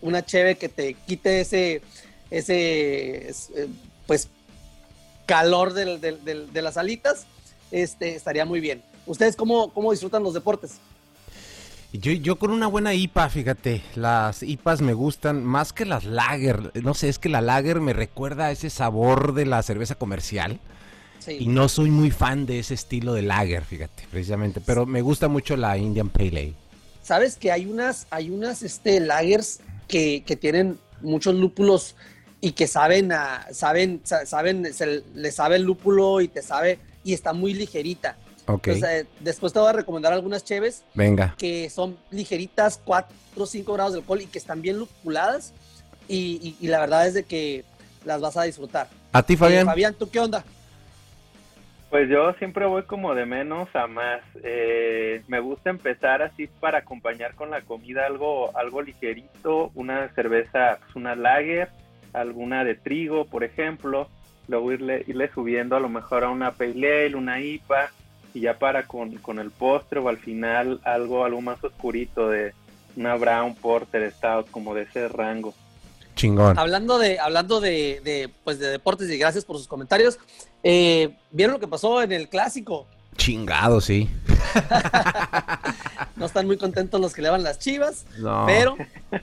una 0.00 0.24
cheve 0.24 0.56
que 0.56 0.68
te 0.68 0.94
quite 0.94 1.40
ese, 1.40 1.82
ese 2.30 3.34
pues, 4.06 4.28
calor 5.26 5.72
de 5.72 6.62
las 6.62 6.76
alitas, 6.76 7.26
este, 7.70 8.14
estaría 8.14 8.44
muy 8.44 8.60
bien. 8.60 8.82
¿Ustedes 9.06 9.36
cómo, 9.36 9.70
cómo 9.70 9.90
disfrutan 9.90 10.22
los 10.22 10.34
deportes? 10.34 10.78
Yo, 11.94 12.10
yo 12.10 12.40
con 12.40 12.50
una 12.50 12.66
buena 12.66 12.92
IPA, 12.92 13.30
fíjate, 13.30 13.80
las 13.94 14.42
IPAs 14.42 14.80
me 14.82 14.94
gustan 14.94 15.44
más 15.44 15.72
que 15.72 15.84
las 15.84 16.04
lager. 16.04 16.72
No 16.82 16.92
sé, 16.92 17.08
es 17.08 17.20
que 17.20 17.28
la 17.28 17.40
lager 17.40 17.80
me 17.80 17.92
recuerda 17.92 18.46
a 18.46 18.50
ese 18.50 18.68
sabor 18.68 19.32
de 19.32 19.46
la 19.46 19.62
cerveza 19.62 19.94
comercial. 19.94 20.58
Y 21.28 21.46
no 21.46 21.68
soy 21.68 21.90
muy 21.90 22.10
fan 22.10 22.46
de 22.46 22.58
ese 22.58 22.74
estilo 22.74 23.14
de 23.14 23.22
lager, 23.22 23.64
fíjate, 23.64 24.08
precisamente. 24.10 24.60
Pero 24.60 24.86
me 24.86 25.02
gusta 25.02 25.28
mucho 25.28 25.56
la 25.56 25.78
Indian 25.78 26.08
Pale 26.08 26.28
Ale. 26.28 26.54
Sabes 27.00 27.36
que 27.36 27.52
hay 27.52 27.64
unas, 27.66 28.08
hay 28.10 28.28
unas 28.28 28.62
este, 28.62 28.98
lagers 28.98 29.60
que, 29.86 30.24
tienen 30.40 30.78
muchos 31.00 31.36
lúpulos 31.36 31.94
y 32.40 32.52
que 32.52 32.66
saben, 32.66 33.12
a, 33.12 33.46
saben, 33.52 34.00
saben, 34.04 34.66
le 35.14 35.30
sabe 35.30 35.56
el 35.56 35.62
lúpulo 35.62 36.20
y 36.20 36.26
te 36.26 36.42
sabe, 36.42 36.80
y 37.04 37.14
está 37.14 37.32
muy 37.32 37.54
ligerita. 37.54 38.16
Eh, 38.46 39.06
después 39.20 39.52
te 39.52 39.58
voy 39.58 39.68
a 39.68 39.72
recomendar 39.72 40.12
algunas 40.12 40.44
cheves. 40.44 40.84
Venga. 40.94 41.34
Que 41.38 41.70
son 41.70 41.96
ligeritas, 42.10 42.80
4 42.84 43.14
o 43.36 43.46
5 43.46 43.72
grados 43.72 43.92
de 43.94 44.00
alcohol 44.00 44.20
y 44.20 44.26
que 44.26 44.38
están 44.38 44.62
bien 44.62 44.78
lupuladas. 44.78 45.52
Y, 46.08 46.56
la 46.60 46.80
verdad 46.80 47.06
es 47.06 47.14
de 47.14 47.24
que 47.24 47.64
las 48.04 48.20
vas 48.20 48.36
a 48.36 48.42
disfrutar. 48.42 48.88
¿A 49.12 49.22
ti, 49.22 49.36
Fabián? 49.36 49.62
Eh, 49.62 49.70
Fabián, 49.70 49.94
¿tú 49.94 50.10
qué 50.10 50.20
onda? 50.20 50.44
Pues 51.88 52.08
yo 52.10 52.32
siempre 52.34 52.66
voy 52.66 52.82
como 52.82 53.14
de 53.14 53.24
menos 53.24 53.68
a 53.74 53.86
más. 53.86 54.20
Eh, 54.42 55.22
me 55.28 55.40
gusta 55.40 55.70
empezar 55.70 56.22
así 56.22 56.48
para 56.48 56.78
acompañar 56.78 57.34
con 57.34 57.50
la 57.50 57.62
comida 57.62 58.04
algo, 58.06 58.56
algo 58.56 58.82
ligerito, 58.82 59.70
una 59.74 60.08
cerveza, 60.14 60.78
pues 60.80 60.96
una 60.96 61.14
lager, 61.14 61.70
alguna 62.12 62.64
de 62.64 62.74
trigo, 62.74 63.24
por 63.26 63.44
ejemplo. 63.44 64.08
Luego 64.48 64.72
irle, 64.72 65.04
irle 65.06 65.30
subiendo 65.32 65.76
a 65.76 65.80
lo 65.80 65.88
mejor 65.88 66.24
a 66.24 66.30
una 66.30 66.52
pale 66.52 67.06
ale, 67.06 67.16
una 67.16 67.40
IPA 67.40 67.90
y 68.34 68.40
ya 68.40 68.58
para 68.58 68.86
con, 68.86 69.38
el 69.38 69.50
postre 69.50 70.00
o 70.00 70.08
al 70.08 70.18
final 70.18 70.80
algo, 70.84 71.24
algo 71.24 71.40
más 71.40 71.62
oscurito 71.62 72.28
de 72.28 72.52
una 72.96 73.14
brown 73.14 73.54
porter 73.54 74.12
stout 74.12 74.50
como 74.50 74.74
de 74.74 74.82
ese 74.82 75.08
rango. 75.08 75.54
Chingón. 76.16 76.58
Hablando 76.58 76.98
de, 76.98 77.18
hablando 77.18 77.60
de, 77.60 78.30
pues 78.44 78.58
de 78.58 78.68
deportes 78.68 79.08
y 79.10 79.18
gracias 79.18 79.44
por 79.44 79.56
sus 79.56 79.66
comentarios. 79.66 80.18
Eh, 80.62 81.16
¿Vieron 81.30 81.54
lo 81.54 81.60
que 81.60 81.68
pasó 81.68 82.02
en 82.02 82.12
el 82.12 82.28
clásico? 82.28 82.86
Chingado, 83.16 83.80
sí. 83.80 84.08
no 86.16 86.26
están 86.26 86.46
muy 86.46 86.56
contentos 86.56 87.00
los 87.00 87.12
que 87.12 87.22
le 87.22 87.30
van 87.30 87.42
las 87.42 87.58
chivas, 87.58 88.06
pero 88.46 88.76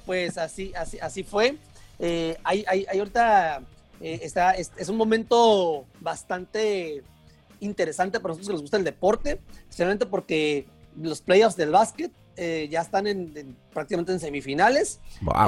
pues 0.05 0.37
así, 0.37 0.73
así, 0.75 0.99
así 0.99 1.23
fue. 1.23 1.57
Eh, 1.99 2.37
hay, 2.43 2.65
hay, 2.67 2.85
ahorita 2.97 3.61
eh, 4.01 4.19
está, 4.23 4.51
es, 4.53 4.89
un 4.89 4.97
momento 4.97 5.85
bastante 5.99 7.03
interesante 7.61 8.19
para 8.19 8.33
nosotros 8.33 8.47
que 8.47 8.53
nos 8.53 8.61
gusta 8.61 8.77
el 8.77 8.83
deporte, 8.83 9.39
especialmente 9.69 10.05
porque 10.05 10.67
los 10.99 11.21
playoffs 11.21 11.55
del 11.55 11.71
básquet 11.71 12.11
eh, 12.37 12.67
ya 12.71 12.81
están 12.81 13.07
en, 13.07 13.55
prácticamente 13.73 14.11
en 14.11 14.19
semifinales. 14.19 14.99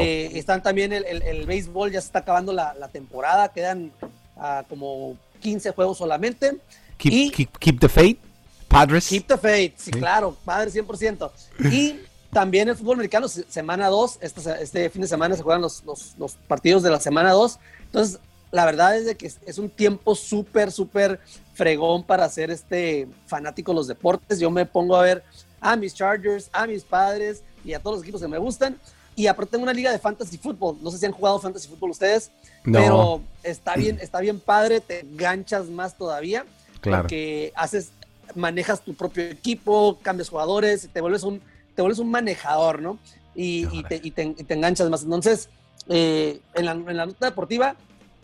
Eh, 0.02 0.32
están 0.36 0.64
también 0.64 0.94
el, 0.94 1.06
el, 1.06 1.46
béisbol, 1.46 1.92
ya 1.92 2.00
se 2.00 2.08
está 2.08 2.20
acabando 2.20 2.54
la, 2.54 2.74
la 2.76 2.88
temporada, 2.88 3.52
quedan 3.52 3.92
uh, 4.36 4.64
como 4.70 5.18
15 5.42 5.72
juegos 5.72 5.98
solamente. 5.98 6.58
Keep, 6.98 7.14
y, 7.14 7.48
keep, 7.60 7.80
the 7.80 7.90
faith, 7.90 8.20
Padres. 8.68 9.08
Keep 9.08 9.28
the 9.28 9.38
faith, 9.38 9.74
sí, 9.78 9.92
claro, 9.92 10.38
Padres 10.46 10.76
100%. 10.76 11.32
Y 11.72 12.00
también 12.32 12.70
el 12.70 12.76
fútbol 12.76 12.96
americano, 12.96 13.28
semana 13.28 13.88
2, 13.88 14.20
este, 14.22 14.64
este, 14.64 14.90
fin 14.90 15.02
de 15.02 15.08
semana 15.08 15.36
se 15.36 15.44
juegan 15.44 15.62
los, 15.62 15.84
los, 15.86 16.16
los 16.18 16.36
partidos 16.48 16.84
de 16.84 16.90
la 16.90 17.00
semana 17.00 17.32
2. 17.32 17.60
Entonces, 17.86 18.20
la 18.54 18.66
verdad 18.66 18.96
es 18.96 19.08
de 19.08 19.16
que 19.16 19.26
es 19.26 19.58
un 19.58 19.68
tiempo 19.68 20.14
súper, 20.14 20.72
súper 20.72 21.20
fregón 21.56 22.04
para 22.04 22.30
ser 22.30 22.52
este 22.52 23.08
fanático 23.26 23.72
de 23.72 23.78
los 23.78 23.88
deportes. 23.88 24.40
Yo 24.40 24.52
me 24.52 24.64
pongo 24.64 24.96
a 24.96 25.02
ver 25.02 25.24
a 25.60 25.76
mis 25.76 25.96
Chargers, 25.96 26.52
a 26.54 26.68
mis 26.68 26.84
padres 26.84 27.42
y 27.66 27.74
a 27.74 27.80
todos 27.80 27.98
los 27.98 28.04
equipos 28.04 28.22
que 28.22 28.28
me 28.28 28.38
gustan. 28.38 28.78
Y 29.16 29.26
aparte 29.26 29.54
tengo 29.54 29.64
una 29.64 29.74
liga 29.74 29.92
de 29.92 29.98
fantasy 29.98 30.38
fútbol. 30.38 30.78
No 30.84 30.92
sé 30.92 31.00
si 31.00 31.06
han 31.08 31.14
jugado 31.14 31.40
fantasy 31.40 31.68
fútbol 31.68 31.90
ustedes, 31.90 32.30
pero 32.64 33.24
está 33.42 33.74
bien, 33.76 33.98
está 34.00 34.20
bien 34.20 34.40
padre, 34.40 34.82
te 34.82 35.00
enganchas 35.00 35.66
más 35.70 35.98
todavía. 35.98 36.46
Claro. 36.80 37.04
Porque 37.06 37.52
haces, 37.56 37.90
manejas 38.36 38.82
tu 38.82 38.94
propio 38.94 39.24
equipo, 39.24 39.98
cambias 40.04 40.30
jugadores, 40.30 40.90
te 40.94 41.02
vuelves 41.02 41.24
un, 41.24 41.42
te 41.76 41.82
vuelves 41.82 41.98
un 41.98 42.12
manejador, 42.12 42.84
¿no? 42.84 43.00
Y, 43.34 43.66
te, 43.86 44.00
y, 44.04 44.12
te, 44.12 44.36
enganchas 44.54 44.92
más. 44.92 45.02
Entonces, 45.02 45.50
eh, 45.90 46.40
en, 46.54 46.66
la, 46.66 46.74
en 46.74 46.98
la 46.98 47.08
nota 47.08 47.26
deportiva, 47.26 47.76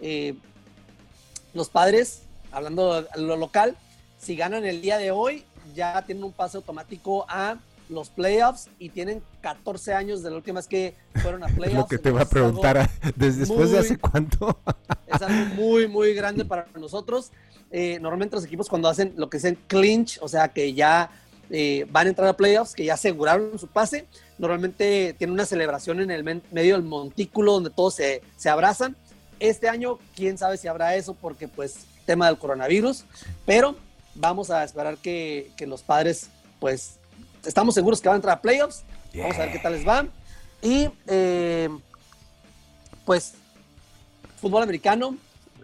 eh, 0.01 0.35
los 1.53 1.69
padres, 1.69 2.23
hablando 2.51 3.01
de 3.01 3.07
lo 3.17 3.35
local, 3.35 3.75
si 4.17 4.35
ganan 4.35 4.65
el 4.65 4.81
día 4.81 4.97
de 4.97 5.11
hoy, 5.11 5.45
ya 5.73 6.03
tienen 6.05 6.23
un 6.23 6.33
pase 6.33 6.57
automático 6.57 7.25
a 7.29 7.57
los 7.89 8.09
playoffs 8.09 8.69
y 8.77 8.89
tienen 8.89 9.23
14 9.41 9.93
años 9.93 10.21
de 10.21 10.29
la 10.29 10.35
última 10.35 10.59
vez 10.59 10.67
que 10.67 10.95
fueron 11.15 11.43
a 11.43 11.47
playoffs. 11.55 11.77
lo 11.77 11.87
que 11.87 11.97
te 11.97 12.11
va 12.11 12.21
a 12.21 12.29
preguntar, 12.29 12.89
¿desde 13.15 13.41
después 13.41 13.71
de 13.71 13.79
hace 13.79 13.97
cuánto? 13.97 14.59
es 15.07 15.21
algo 15.21 15.55
muy, 15.55 15.87
muy 15.87 16.13
grande 16.13 16.45
para 16.45 16.67
nosotros. 16.75 17.31
Eh, 17.71 17.99
normalmente 17.99 18.35
los 18.35 18.45
equipos 18.45 18.67
cuando 18.67 18.87
hacen 18.89 19.13
lo 19.17 19.29
que 19.29 19.37
dicen 19.37 19.57
clinch, 19.67 20.19
o 20.21 20.27
sea 20.27 20.49
que 20.49 20.73
ya 20.73 21.11
eh, 21.49 21.85
van 21.89 22.07
a 22.07 22.09
entrar 22.09 22.27
a 22.27 22.37
playoffs, 22.37 22.73
que 22.73 22.85
ya 22.85 22.93
aseguraron 22.93 23.57
su 23.57 23.67
pase, 23.67 24.07
normalmente 24.37 25.15
tienen 25.17 25.33
una 25.33 25.45
celebración 25.45 25.99
en 25.99 26.11
el 26.11 26.23
medio 26.23 26.75
del 26.75 26.83
montículo 26.83 27.53
donde 27.53 27.69
todos 27.69 27.95
se, 27.95 28.21
se 28.37 28.49
abrazan 28.49 28.95
este 29.39 29.69
año, 29.69 29.99
quién 30.15 30.37
sabe 30.37 30.57
si 30.57 30.67
habrá 30.67 30.95
eso, 30.95 31.13
porque 31.13 31.47
pues 31.47 31.85
tema 32.05 32.27
del 32.27 32.37
coronavirus, 32.37 33.05
pero 33.45 33.75
vamos 34.15 34.49
a 34.49 34.63
esperar 34.63 34.97
que, 34.97 35.51
los 35.67 35.81
padres, 35.83 36.29
pues, 36.59 36.97
estamos 37.45 37.75
seguros 37.75 38.01
que 38.01 38.09
van 38.09 38.15
a 38.15 38.17
entrar 38.17 38.37
a 38.37 38.41
playoffs. 38.41 38.83
Vamos 39.15 39.35
a 39.35 39.39
ver 39.39 39.51
qué 39.51 39.59
tal 39.59 39.73
les 39.73 39.87
va. 39.87 40.05
Y 40.61 40.89
eh, 41.07 41.69
pues, 43.05 43.33
fútbol 44.41 44.63
americano. 44.63 45.17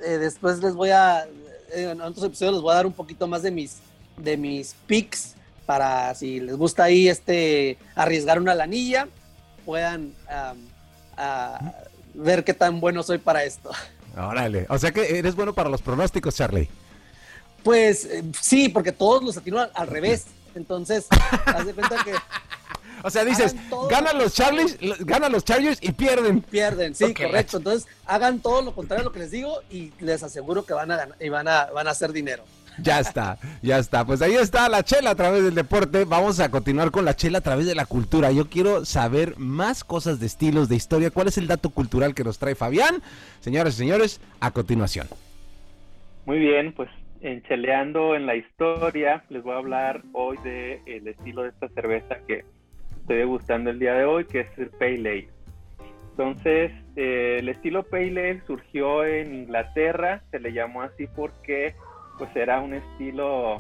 Eh, 0.06 0.18
después 0.18 0.60
les 0.60 0.74
voy 0.74 0.90
a, 0.90 1.26
eh, 1.74 1.90
en 1.92 2.02
otros 2.02 2.26
episodios 2.26 2.56
les 2.56 2.62
voy 2.62 2.72
a 2.72 2.76
dar 2.76 2.86
un 2.86 2.94
poquito 2.94 3.28
más 3.28 3.42
de 3.42 3.52
mis, 3.52 3.78
de 4.18 4.38
mis 4.38 4.76
picks 4.88 5.36
para 5.66 6.14
si 6.14 6.40
les 6.40 6.56
gusta 6.58 6.84
ahí 6.84 7.08
este 7.08 7.78
arriesgar 7.96 8.40
una 8.40 8.54
lanilla, 8.54 9.08
puedan 9.66 10.14
ver 12.16 12.44
qué 12.44 12.54
tan 12.54 12.80
bueno 12.80 13.04
soy 13.04 13.18
para 13.18 13.44
esto. 13.44 13.72
Órale, 14.18 14.66
o 14.70 14.78
sea 14.78 14.92
que 14.92 15.20
eres 15.20 15.36
bueno 15.36 15.54
para 15.54 15.70
los 15.70 15.82
pronósticos, 15.82 16.36
Charlie. 16.36 16.70
Pues 17.64 18.06
eh, 18.06 18.24
sí, 18.40 18.70
porque 18.70 18.92
todos 18.92 19.24
los 19.24 19.36
atino 19.38 19.60
al, 19.74 19.88
revés. 19.88 20.26
Entonces, 20.56 21.08
haz 21.46 21.66
de 21.66 21.74
cuenta 21.74 21.98
que. 22.04 22.14
O 23.04 23.10
sea, 23.10 23.26
dices, 23.26 23.56
ganan 23.90 24.18
los 24.18 24.34
Charlies, 24.34 24.78
ganan 25.00 25.32
los 25.32 25.44
Chargers 25.44 25.80
y 25.82 25.92
pierden. 25.92 26.42
Pierden, 26.42 26.96
sí, 26.96 27.14
correcto. 27.14 27.58
Entonces, 27.58 27.88
hagan 28.06 28.40
todo 28.40 28.62
lo 28.62 28.74
contrario 28.74 29.02
a 29.02 29.06
lo 29.06 29.12
que 29.12 29.20
les 29.20 29.32
digo 29.32 29.62
y 29.70 29.92
les 30.00 30.24
aseguro 30.24 30.66
que 30.66 30.74
van 30.74 30.92
a 30.92 30.96
ganar 30.96 31.18
y 31.20 31.30
van 31.30 31.48
a, 31.48 31.66
van 31.66 31.88
a 31.88 31.92
hacer 31.92 32.14
dinero. 32.14 32.44
Ya 32.78 33.00
está, 33.00 33.38
ya 33.62 33.78
está. 33.78 34.06
Pues 34.06 34.22
ahí 34.22 34.34
está 34.34 34.68
la 34.70 34.84
chela 34.84 35.12
a 35.12 35.16
través 35.16 35.44
del 35.44 35.56
deporte. 35.56 36.06
Vamos 36.06 36.40
a 36.40 36.50
continuar 36.50 36.92
con 36.92 37.06
la 37.06 37.16
chela 37.16 37.40
a 37.40 37.42
través 37.42 37.66
de 37.66 37.76
la 37.76 37.86
cultura. 37.86 38.32
Yo 38.32 38.50
quiero 38.50 38.86
saber 38.86 39.38
más 39.38 39.84
cosas 39.84 40.20
de 40.20 40.26
estilos, 40.26 40.70
de 40.70 40.76
historia. 40.76 41.12
¿Cuál 41.12 41.28
es 41.28 41.38
el 41.38 41.48
dato 41.48 41.70
cultural 41.70 42.14
que 42.14 42.24
nos 42.24 42.40
trae 42.40 42.56
Fabián? 42.56 43.02
Señoras 43.40 43.76
y 43.76 43.78
señores, 43.78 44.22
a 44.40 44.52
continuación. 44.52 45.08
Muy 46.26 46.40
bien, 46.40 46.74
pues 46.74 46.90
encheleando 47.22 48.16
en 48.16 48.26
la 48.26 48.36
historia, 48.36 49.24
les 49.30 49.44
voy 49.44 49.54
a 49.54 49.58
hablar 49.58 50.02
hoy 50.14 50.38
del 50.44 50.80
el 50.86 51.08
estilo 51.08 51.44
de 51.44 51.50
esta 51.50 51.70
cerveza 51.70 52.18
que 52.28 52.44
estoy 53.02 53.18
degustando 53.18 53.70
el 53.70 53.80
día 53.80 53.94
de 53.94 54.06
hoy, 54.06 54.26
que 54.26 54.42
es 54.42 54.58
el 54.58 54.70
Pale 54.70 54.98
Ale. 54.98 55.30
Entonces, 56.12 56.72
eh, 56.96 57.38
el 57.40 57.50
estilo 57.50 57.84
Pale 57.84 58.30
Ale 58.30 58.42
surgió 58.48 59.06
en 59.06 59.34
Inglaterra, 59.34 60.24
se 60.32 60.40
le 60.40 60.54
llamó 60.54 60.82
así 60.82 61.08
porque 61.16 61.76
pues 62.18 62.36
era 62.36 62.60
un 62.62 62.74
estilo 62.74 63.60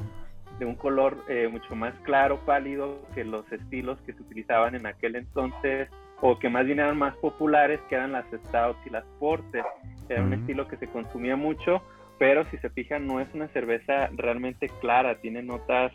de 0.60 0.66
un 0.66 0.76
color 0.76 1.18
eh, 1.28 1.48
mucho 1.52 1.76
más 1.76 1.94
claro, 2.04 2.40
pálido 2.46 3.02
que 3.14 3.24
los 3.24 3.50
estilos 3.52 4.00
que 4.06 4.14
se 4.14 4.22
utilizaban 4.22 4.76
en 4.76 4.86
aquel 4.86 5.16
entonces 5.16 5.90
o 6.22 6.40
que 6.40 6.50
más 6.50 6.66
bien 6.66 6.80
eran 6.80 6.98
más 6.98 7.16
populares 7.18 7.80
que 7.90 7.96
eran 7.96 8.14
las 8.14 8.26
stouts 8.48 8.80
y 8.86 8.90
las 8.90 9.04
porter. 9.20 9.66
Era 10.08 10.22
un 10.22 10.34
estilo 10.34 10.68
que 10.68 10.78
se 10.78 10.88
consumía 10.88 11.36
mucho, 11.36 11.82
pero 12.18 12.46
si 12.50 12.58
se 12.58 12.70
fijan 12.70 13.06
no 13.06 13.20
es 13.20 13.28
una 13.34 13.48
cerveza 13.50 14.08
realmente 14.16 14.70
clara, 14.80 15.20
tiene 15.20 15.42
notas 15.44 15.92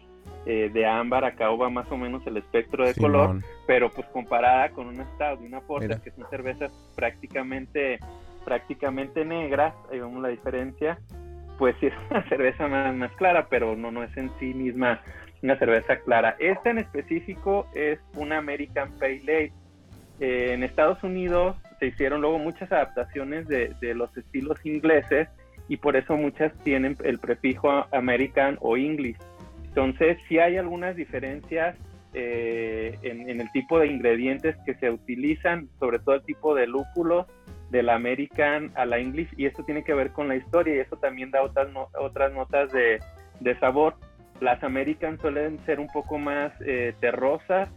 eh, 0.46 0.70
de 0.72 0.86
ámbar, 0.86 1.24
acá 1.24 1.48
va 1.50 1.70
más 1.70 1.90
o 1.90 1.96
menos 1.96 2.26
el 2.26 2.36
espectro 2.36 2.86
de 2.86 2.94
color, 2.94 3.40
pero 3.66 3.90
pues 3.90 4.06
comparada 4.08 4.70
con 4.70 4.88
una 4.88 5.04
stout 5.14 5.40
y 5.42 5.46
una 5.46 5.60
porter, 5.60 6.00
que 6.00 6.10
son 6.10 6.28
cervezas 6.28 6.72
prácticamente 6.96 7.98
prácticamente 8.44 9.24
negras, 9.24 9.74
ahí 9.92 10.00
vemos 10.00 10.22
la 10.22 10.28
diferencia, 10.28 10.98
pues 11.60 11.76
sí 11.78 11.86
es 11.86 11.92
una 12.10 12.22
cerveza 12.28 12.66
más, 12.66 12.92
más 12.96 13.12
clara, 13.12 13.46
pero 13.48 13.76
no, 13.76 13.92
no 13.92 14.02
es 14.02 14.16
en 14.16 14.30
sí 14.40 14.54
misma 14.54 15.02
una 15.42 15.58
cerveza 15.58 16.00
clara. 16.00 16.34
Esta 16.40 16.70
en 16.70 16.78
específico 16.78 17.68
es 17.74 18.00
una 18.16 18.38
American 18.38 18.90
Pale 18.98 19.20
Ale. 19.22 19.52
Eh, 20.20 20.52
en 20.54 20.62
Estados 20.64 21.02
Unidos 21.04 21.56
se 21.78 21.86
hicieron 21.86 22.22
luego 22.22 22.38
muchas 22.38 22.72
adaptaciones 22.72 23.46
de, 23.46 23.74
de, 23.80 23.94
los 23.94 24.14
estilos 24.16 24.58
ingleses 24.64 25.28
y 25.68 25.76
por 25.76 25.96
eso 25.96 26.16
muchas 26.16 26.52
tienen 26.64 26.96
el 27.04 27.18
prefijo 27.18 27.86
American 27.92 28.56
o 28.60 28.76
English. 28.76 29.18
Entonces 29.64 30.18
sí 30.28 30.38
hay 30.38 30.56
algunas 30.56 30.96
diferencias 30.96 31.76
eh, 32.14 32.98
en, 33.02 33.28
en, 33.28 33.40
el 33.40 33.50
tipo 33.52 33.78
de 33.78 33.86
ingredientes 33.86 34.56
que 34.64 34.74
se 34.74 34.90
utilizan, 34.90 35.68
sobre 35.78 35.98
todo 35.98 36.16
el 36.16 36.22
tipo 36.22 36.54
de 36.54 36.66
lúpulo 36.66 37.26
de 37.70 37.82
la 37.82 37.94
American 37.94 38.72
a 38.74 38.84
la 38.84 38.98
English 38.98 39.32
y 39.36 39.46
esto 39.46 39.64
tiene 39.64 39.84
que 39.84 39.94
ver 39.94 40.12
con 40.12 40.28
la 40.28 40.36
historia 40.36 40.74
y 40.74 40.78
eso 40.80 40.96
también 40.96 41.30
da 41.30 41.42
otras, 41.42 41.68
otras 41.98 42.32
notas 42.32 42.72
de, 42.72 43.00
de, 43.40 43.58
sabor. 43.58 43.94
Las 44.40 44.62
American 44.64 45.18
suelen 45.18 45.64
ser 45.66 45.80
un 45.80 45.88
poco 45.88 46.18
más 46.18 46.52
eh, 46.60 46.94
terrosas, 47.00 47.68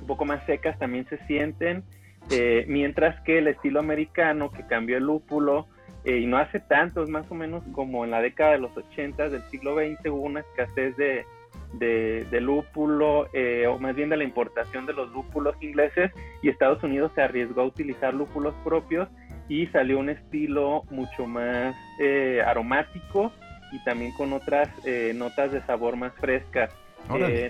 un 0.00 0.06
poco 0.06 0.24
más 0.24 0.44
secas 0.46 0.78
también 0.78 1.06
se 1.08 1.18
sienten, 1.26 1.84
eh, 2.30 2.64
mientras 2.68 3.20
que 3.22 3.38
el 3.38 3.48
estilo 3.48 3.80
americano 3.80 4.50
que 4.50 4.66
cambió 4.66 4.98
el 4.98 5.04
lúpulo 5.04 5.66
eh, 6.04 6.18
y 6.18 6.26
no 6.26 6.38
hace 6.38 6.60
tanto, 6.60 7.02
es 7.02 7.08
más 7.08 7.30
o 7.30 7.34
menos 7.34 7.64
como 7.72 8.04
en 8.04 8.10
la 8.10 8.20
década 8.20 8.52
de 8.52 8.58
los 8.58 8.76
80 8.76 9.28
del 9.28 9.42
siglo 9.50 9.74
XX 9.76 10.10
hubo 10.10 10.22
una 10.22 10.40
escasez 10.40 10.96
de, 10.96 11.24
de, 11.78 12.40
lúpulo, 12.40 13.28
eh, 13.32 13.66
o 13.66 13.78
más 13.78 13.94
bien 13.94 14.08
de 14.08 14.16
la 14.16 14.24
importación 14.24 14.86
de 14.86 14.92
los 14.92 15.10
lúpulos 15.12 15.56
ingleses, 15.60 16.10
y 16.42 16.48
Estados 16.48 16.82
Unidos 16.82 17.12
se 17.14 17.22
arriesgó 17.22 17.62
a 17.62 17.64
utilizar 17.64 18.14
lúpulos 18.14 18.54
propios 18.64 19.08
y 19.48 19.66
salió 19.68 19.98
un 19.98 20.10
estilo 20.10 20.84
mucho 20.90 21.26
más 21.26 21.74
eh, 22.00 22.42
aromático 22.44 23.32
y 23.72 23.82
también 23.84 24.12
con 24.12 24.32
otras 24.32 24.68
eh, 24.84 25.12
notas 25.14 25.52
de 25.52 25.60
sabor 25.62 25.96
más 25.96 26.12
frescas, 26.14 26.74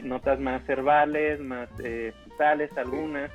notas 0.03 0.39
más 0.39 0.69
herbales, 0.69 1.41
más 1.41 1.69
frutales 2.25 2.71
algunas. 2.77 3.31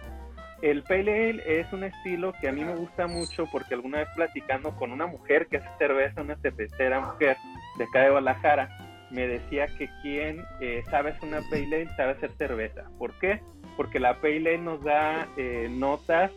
El 0.62 0.84
Pale 0.84 1.30
Ale 1.30 1.60
es 1.60 1.74
un 1.74 1.84
estilo 1.84 2.34
que 2.40 2.48
a 2.48 2.52
mí 2.52 2.64
me 2.64 2.76
gusta 2.76 3.08
mucho 3.08 3.46
porque 3.52 3.74
alguna 3.74 4.00
vez 4.00 4.10
platicando 4.16 4.76
con 4.76 4.92
una 4.92 5.08
mujer 5.08 5.48
que 5.48 5.58
hace 5.58 5.70
cerveza, 5.80 6.22
una 6.22 6.36
cervecera 6.38 7.00
mujer 7.00 7.36
de 7.80 7.84
acá 7.86 8.02
de 8.02 8.10
Guadalajara, 8.12 8.70
me 9.12 9.28
decía 9.28 9.68
que 9.78 9.90
quien 10.02 10.44
eh, 10.60 10.84
sabe 10.90 11.12
hacer 11.12 11.28
una 11.28 11.42
Pale 11.50 11.66
Ale 11.66 11.96
sabe 11.96 12.12
hacer 12.12 12.32
cerveza. 12.38 12.90
¿Por 12.98 13.18
qué? 13.20 13.42
Porque 13.78 14.00
la 14.00 14.20
Pale 14.22 14.38
Ale 14.38 14.58
nos 14.58 14.84
da 14.84 15.28
eh, 15.38 15.68
notas 15.70 16.32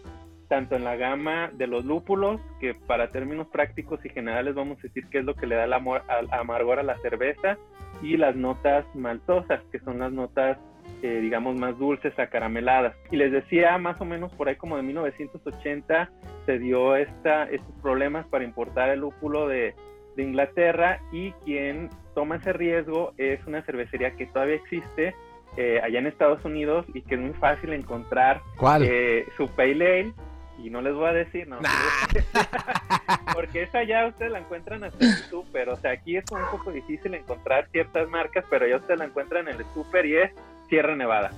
tanto 0.48 0.76
en 0.76 0.84
la 0.84 0.96
gama 0.96 1.50
de 1.54 1.66
los 1.66 1.84
lúpulos, 1.84 2.40
que 2.60 2.74
para 2.74 3.10
términos 3.10 3.48
prácticos 3.48 4.04
y 4.04 4.08
generales 4.10 4.54
vamos 4.54 4.78
a 4.78 4.82
decir 4.82 5.06
que 5.08 5.18
es 5.18 5.24
lo 5.24 5.34
que 5.34 5.46
le 5.46 5.56
da 5.56 5.64
amor, 5.74 6.02
amargor 6.30 6.78
a 6.78 6.82
la 6.82 6.98
cerveza, 6.98 7.56
y 8.02 8.16
las 8.16 8.36
notas 8.36 8.84
maltosas, 8.94 9.62
que 9.72 9.78
son 9.80 9.98
las 9.98 10.12
notas, 10.12 10.58
eh, 11.02 11.20
digamos, 11.22 11.56
más 11.56 11.78
dulces, 11.78 12.16
acarameladas. 12.18 12.94
Y 13.10 13.16
les 13.16 13.32
decía, 13.32 13.78
más 13.78 14.00
o 14.00 14.04
menos 14.04 14.32
por 14.34 14.48
ahí 14.48 14.56
como 14.56 14.76
de 14.76 14.82
1980 14.82 16.10
se 16.44 16.58
dio 16.58 16.96
estos 16.96 17.48
problemas 17.82 18.26
para 18.26 18.44
importar 18.44 18.90
el 18.90 19.00
lúpulo 19.00 19.48
de, 19.48 19.74
de 20.16 20.22
Inglaterra 20.22 21.00
y 21.12 21.32
quien 21.44 21.90
toma 22.14 22.36
ese 22.36 22.52
riesgo 22.52 23.12
es 23.18 23.44
una 23.46 23.62
cervecería 23.62 24.12
que 24.12 24.26
todavía 24.26 24.56
existe 24.56 25.14
eh, 25.56 25.80
allá 25.82 25.98
en 25.98 26.06
Estados 26.06 26.44
Unidos 26.44 26.86
y 26.94 27.02
que 27.02 27.14
es 27.14 27.20
muy 27.20 27.32
fácil 27.34 27.72
encontrar 27.72 28.42
eh, 28.80 29.26
su 29.36 29.48
Pale 29.48 30.00
Ale 30.00 30.12
y 30.58 30.70
no 30.70 30.80
les 30.80 30.94
voy 30.94 31.06
a 31.06 31.12
decir, 31.12 31.48
no. 31.48 31.58
porque 33.34 33.62
esa 33.62 33.82
ya 33.82 34.06
ustedes 34.06 34.30
la 34.30 34.38
encuentran 34.38 34.84
hasta 34.84 35.04
en 35.04 35.10
el 35.10 35.16
súper, 35.16 35.68
o 35.68 35.76
sea, 35.76 35.92
aquí 35.92 36.16
es 36.16 36.24
un 36.30 36.40
poco 36.50 36.70
difícil 36.70 37.14
encontrar 37.14 37.68
ciertas 37.72 38.08
marcas, 38.08 38.44
pero 38.48 38.66
ya 38.66 38.76
ustedes 38.76 38.98
la 38.98 39.06
encuentran 39.06 39.48
en 39.48 39.56
el 39.56 39.66
súper 39.74 40.06
y 40.06 40.16
es 40.16 40.30
Sierra 40.68 40.94
Nevada. 40.94 41.32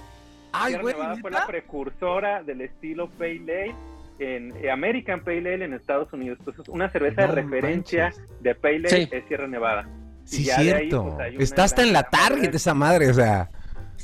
Sierra 0.67 0.83
Nevada 0.83 1.17
fue 1.17 1.31
la 1.31 1.47
precursora 1.47 2.43
del 2.43 2.61
estilo 2.61 3.09
Pale 3.09 3.41
Ale 3.41 3.75
en 4.19 4.55
eh, 4.65 4.71
American 4.71 5.23
Pale 5.23 5.55
Ale 5.55 5.65
en 5.65 5.75
Estados 5.75 6.13
Unidos. 6.13 6.39
Entonces, 6.41 6.69
una 6.69 6.91
cerveza 6.91 7.23
de 7.23 7.29
referencia 7.29 8.13
de 8.41 8.55
Pale 8.55 8.89
Ale 8.89 9.09
es 9.13 9.25
Sierra 9.27 9.47
Nevada. 9.47 9.89
Sí, 10.25 10.45
cierto. 10.45 11.17
Pues, 11.17 11.51
Está 11.51 11.65
hasta 11.65 11.83
en 11.83 11.93
la 11.93 12.03
Target 12.05 12.55
esa 12.55 12.75
madre, 12.75 13.09
o 13.09 13.15
sea. 13.15 13.49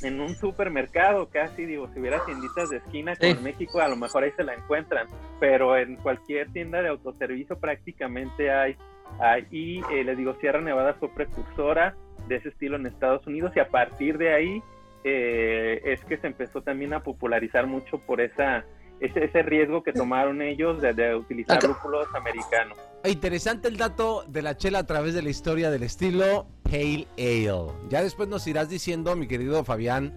En 0.02 0.20
un 0.20 0.34
supermercado 0.34 1.28
casi, 1.28 1.66
digo, 1.66 1.88
si 1.92 2.00
hubiera 2.00 2.24
tienditas 2.24 2.70
de 2.70 2.78
esquina 2.78 3.14
con 3.16 3.42
México, 3.42 3.80
a 3.80 3.88
lo 3.88 3.96
mejor 3.96 4.24
ahí 4.24 4.32
se 4.36 4.42
la 4.42 4.54
encuentran, 4.54 5.06
pero 5.38 5.76
en 5.76 5.96
cualquier 5.96 6.50
tienda 6.52 6.80
de 6.80 6.88
autoservicio 6.88 7.58
prácticamente 7.58 8.50
hay. 8.50 8.76
hay 9.20 9.46
y 9.50 9.80
eh, 9.92 10.04
les 10.04 10.16
digo, 10.16 10.34
Sierra 10.40 10.60
Nevada 10.60 10.94
fue 10.94 11.12
precursora 11.12 11.94
de 12.28 12.36
ese 12.36 12.48
estilo 12.48 12.76
en 12.76 12.86
Estados 12.86 13.26
Unidos 13.26 13.52
y 13.54 13.60
a 13.60 13.68
partir 13.68 14.16
de 14.16 14.32
ahí 14.32 14.62
eh, 15.04 15.80
es 15.84 16.04
que 16.04 16.16
se 16.18 16.28
empezó 16.28 16.62
también 16.62 16.94
a 16.94 17.02
popularizar 17.02 17.66
mucho 17.66 17.98
por 17.98 18.20
esa 18.20 18.64
ese, 19.02 19.24
ese 19.24 19.42
riesgo 19.42 19.82
que 19.82 19.92
tomaron 19.92 20.40
ellos 20.42 20.80
de, 20.80 21.14
utilizar 21.14 21.62
lúpulos 21.62 22.06
americanos. 22.14 22.78
Interesante 23.04 23.68
el 23.68 23.76
dato 23.76 24.24
de 24.28 24.42
la 24.42 24.56
chela 24.56 24.80
a 24.80 24.86
través 24.86 25.14
de 25.14 25.22
la 25.22 25.30
historia 25.30 25.70
del 25.70 25.82
estilo 25.82 26.46
Pale 26.62 27.08
Ale. 27.18 27.72
Ya 27.88 28.02
después 28.02 28.28
nos 28.28 28.46
irás 28.46 28.68
diciendo, 28.68 29.16
mi 29.16 29.26
querido 29.26 29.64
Fabián, 29.64 30.12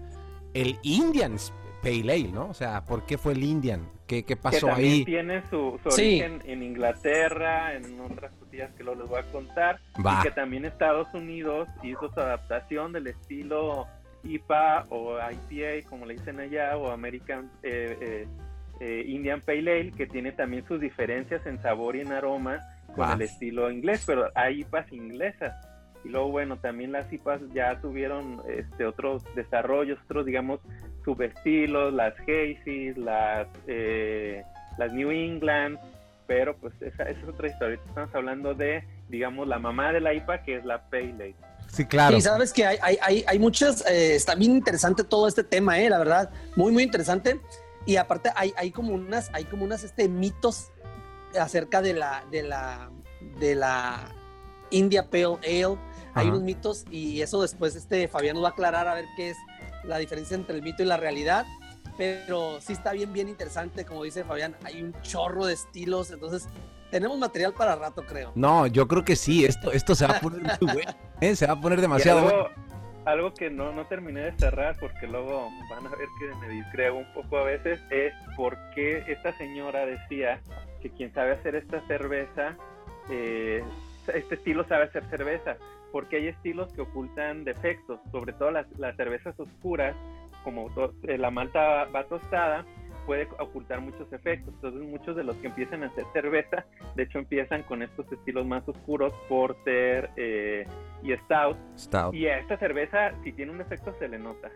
el 0.54 0.78
Indian 0.82 1.36
Pale 1.82 2.12
Ale, 2.12 2.32
¿no? 2.32 2.48
O 2.48 2.54
sea, 2.54 2.84
¿por 2.84 3.04
qué 3.04 3.18
fue 3.18 3.32
el 3.32 3.42
Indian? 3.42 3.88
¿Qué, 4.06 4.24
qué 4.24 4.36
pasó 4.36 4.68
que 4.68 4.72
también 4.72 4.92
ahí? 4.92 5.04
Tiene 5.04 5.42
su, 5.50 5.80
origen 5.84 6.40
en 6.44 6.62
Inglaterra, 6.62 7.74
en 7.74 8.00
otras 8.00 8.32
cosillas 8.34 8.70
que 8.76 8.84
luego 8.84 9.00
les 9.00 9.10
voy 9.10 9.18
a 9.18 9.32
contar. 9.32 9.80
Y 9.98 10.22
que 10.22 10.30
también 10.30 10.64
Estados 10.64 11.12
Unidos 11.12 11.68
hizo 11.82 12.08
su 12.12 12.20
adaptación 12.20 12.92
del 12.92 13.08
estilo 13.08 13.88
IPA 14.22 14.86
o 14.90 15.18
IPA, 15.18 15.88
como 15.88 16.06
le 16.06 16.14
dicen 16.14 16.38
allá, 16.38 16.76
o 16.76 16.90
American 16.92 17.50
eh, 17.64 17.98
eh, 18.00 18.28
eh, 18.80 19.04
Indian 19.06 19.40
Pale 19.40 19.80
Ale, 19.80 19.92
que 19.92 20.06
tiene 20.06 20.32
también 20.32 20.66
sus 20.66 20.80
diferencias 20.80 21.44
en 21.46 21.60
sabor 21.62 21.96
y 21.96 22.00
en 22.00 22.12
aroma 22.12 22.60
con 22.94 23.10
el 23.10 23.22
estilo 23.22 23.70
inglés, 23.70 24.04
pero 24.06 24.30
hay 24.34 24.60
IPAs 24.60 24.92
inglesas. 24.92 25.54
Y 26.04 26.08
luego, 26.08 26.30
bueno, 26.30 26.56
también 26.58 26.92
las 26.92 27.12
IPAs 27.12 27.40
ya 27.52 27.80
tuvieron 27.80 28.40
este, 28.48 28.86
otros 28.86 29.24
desarrollos, 29.34 29.98
otros, 30.04 30.24
digamos, 30.24 30.60
subestilos, 31.04 31.92
las 31.92 32.14
Hazy's, 32.20 32.96
las, 32.96 33.48
eh, 33.66 34.42
las 34.78 34.92
New 34.92 35.10
England, 35.10 35.78
pero 36.26 36.56
pues 36.56 36.74
esa, 36.80 37.04
esa, 37.04 37.20
es 37.20 37.28
otra 37.28 37.48
historia. 37.48 37.78
Estamos 37.86 38.14
hablando 38.14 38.54
de, 38.54 38.84
digamos, 39.08 39.48
la 39.48 39.58
mamá 39.58 39.92
de 39.92 40.00
la 40.00 40.14
IPA, 40.14 40.42
que 40.42 40.56
es 40.56 40.64
la 40.64 40.82
Pale 40.88 41.14
Ale. 41.14 41.34
Sí, 41.68 41.84
claro. 41.84 42.16
Y 42.16 42.20
sabes 42.20 42.52
que 42.52 42.64
hay, 42.64 42.78
hay, 42.80 42.98
hay, 43.02 43.24
hay 43.26 43.38
muchas, 43.38 43.84
eh, 43.86 44.14
está 44.14 44.34
bien 44.34 44.52
interesante 44.52 45.02
todo 45.04 45.26
este 45.28 45.44
tema, 45.44 45.78
eh, 45.80 45.90
la 45.90 45.98
verdad, 45.98 46.30
muy, 46.54 46.72
muy 46.72 46.82
interesante. 46.82 47.40
Y 47.86 47.96
aparte 47.96 48.30
hay, 48.34 48.52
hay 48.56 48.72
como 48.72 48.92
unas, 48.92 49.30
hay 49.32 49.44
como 49.44 49.64
unas 49.64 49.84
este, 49.84 50.08
mitos 50.08 50.72
acerca 51.40 51.80
de 51.80 51.94
la, 51.94 52.24
de 52.30 52.42
la, 52.42 52.90
de 53.38 53.54
la 53.54 54.12
India 54.70 55.08
Pale 55.08 55.38
Ale. 55.44 55.78
Hay 56.14 56.28
unos 56.28 56.42
mitos 56.42 56.84
y 56.90 57.20
eso 57.20 57.42
después 57.42 57.76
este 57.76 58.08
Fabián 58.08 58.34
nos 58.34 58.44
va 58.44 58.48
a 58.48 58.52
aclarar 58.52 58.88
a 58.88 58.94
ver 58.94 59.04
qué 59.16 59.30
es 59.30 59.36
la 59.84 59.98
diferencia 59.98 60.34
entre 60.34 60.56
el 60.56 60.62
mito 60.62 60.82
y 60.82 60.86
la 60.86 60.96
realidad. 60.96 61.46
Pero 61.98 62.58
sí 62.60 62.72
está 62.72 62.92
bien, 62.92 63.12
bien 63.12 63.28
interesante, 63.28 63.84
como 63.84 64.02
dice 64.02 64.24
Fabián, 64.24 64.56
hay 64.64 64.82
un 64.82 64.92
chorro 65.02 65.46
de 65.46 65.54
estilos, 65.54 66.10
entonces 66.10 66.46
tenemos 66.90 67.18
material 67.18 67.54
para 67.54 67.74
rato, 67.74 68.04
creo. 68.04 68.32
No, 68.34 68.66
yo 68.66 68.86
creo 68.86 69.04
que 69.04 69.16
sí, 69.16 69.46
esto, 69.46 69.72
esto 69.72 69.94
se 69.94 70.06
va 70.06 70.16
a 70.16 70.20
poner 70.20 70.42
muy 70.42 70.72
bueno, 70.74 70.94
¿eh? 71.20 71.36
se 71.36 71.46
va 71.46 71.54
a 71.54 71.60
poner 71.60 71.80
demasiado 71.80 72.22
bueno 72.22 72.66
algo 73.06 73.32
que 73.32 73.50
no, 73.50 73.72
no 73.72 73.86
terminé 73.86 74.20
de 74.20 74.32
cerrar 74.32 74.76
porque 74.78 75.06
luego 75.06 75.48
van 75.70 75.86
a 75.86 75.90
ver 75.90 76.08
que 76.18 76.46
me 76.46 76.52
discreo 76.52 76.96
un 76.96 77.12
poco 77.14 77.38
a 77.38 77.44
veces 77.44 77.80
es 77.90 78.12
por 78.36 78.58
qué 78.74 79.04
esta 79.06 79.32
señora 79.38 79.86
decía 79.86 80.40
que 80.82 80.90
quien 80.90 81.12
sabe 81.14 81.32
hacer 81.32 81.54
esta 81.54 81.80
cerveza, 81.86 82.56
eh, 83.08 83.64
este 84.12 84.34
estilo 84.34 84.64
sabe 84.64 84.84
hacer 84.84 85.04
cerveza. 85.04 85.56
porque 85.92 86.16
hay 86.16 86.26
estilos 86.26 86.70
que 86.74 86.82
ocultan 86.82 87.44
defectos, 87.44 88.00
sobre 88.10 88.34
todo 88.34 88.50
las, 88.50 88.66
las 88.76 88.96
cervezas 88.96 89.38
oscuras, 89.38 89.96
como 90.44 90.68
eh, 91.04 91.16
la 91.16 91.30
malta 91.30 91.84
va 91.84 92.04
tostada, 92.04 92.66
puede 93.06 93.28
ocultar 93.38 93.80
muchos 93.80 94.12
efectos. 94.12 94.52
Entonces 94.54 94.82
muchos 94.82 95.16
de 95.16 95.24
los 95.24 95.36
que 95.36 95.46
empiezan 95.46 95.82
a 95.84 95.86
hacer 95.86 96.04
cerveza, 96.12 96.66
de 96.94 97.04
hecho 97.04 97.18
empiezan 97.18 97.62
con 97.62 97.82
estos 97.82 98.10
estilos 98.12 98.44
más 98.46 98.68
oscuros, 98.68 99.12
porter 99.28 100.10
eh, 100.16 100.66
y 101.02 101.12
stout. 101.24 101.56
Stout. 101.78 102.14
Y 102.14 102.26
a 102.26 102.38
esta 102.38 102.58
cerveza, 102.58 103.12
si 103.24 103.32
tiene 103.32 103.52
un 103.52 103.58
defecto, 103.58 103.94
se 103.98 104.08
le 104.08 104.18
nota. 104.18 104.50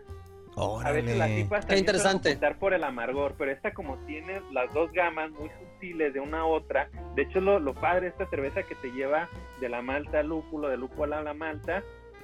A 0.57 0.91
veces 0.91 1.17
las 1.17 1.29
tipas 1.29 1.65
Qué 1.65 1.77
interesante. 1.77 2.29
ocultar 2.31 2.59
por 2.59 2.73
el 2.73 2.83
amargor, 2.83 3.35
pero 3.37 3.51
esta 3.51 3.73
como 3.73 3.97
tiene 4.05 4.41
las 4.51 4.71
dos 4.73 4.91
gamas 4.91 5.31
muy 5.31 5.49
sutiles 5.49 6.13
de 6.13 6.19
una 6.19 6.41
a 6.41 6.45
otra, 6.45 6.89
de 7.15 7.21
hecho 7.21 7.39
lo, 7.39 7.57
lo 7.57 7.73
padre 7.73 8.01
de 8.01 8.07
esta 8.09 8.29
cerveza 8.29 8.61
que 8.63 8.75
te 8.75 8.91
lleva 8.91 9.29
de 9.61 9.69
la 9.69 9.81
malta 9.81 10.19
al 10.19 10.27
lúpulo, 10.27 10.67
del 10.67 10.81
lúpulo 10.81 11.15
a 11.15 11.21
la 11.21 11.33
malta, 11.33 11.81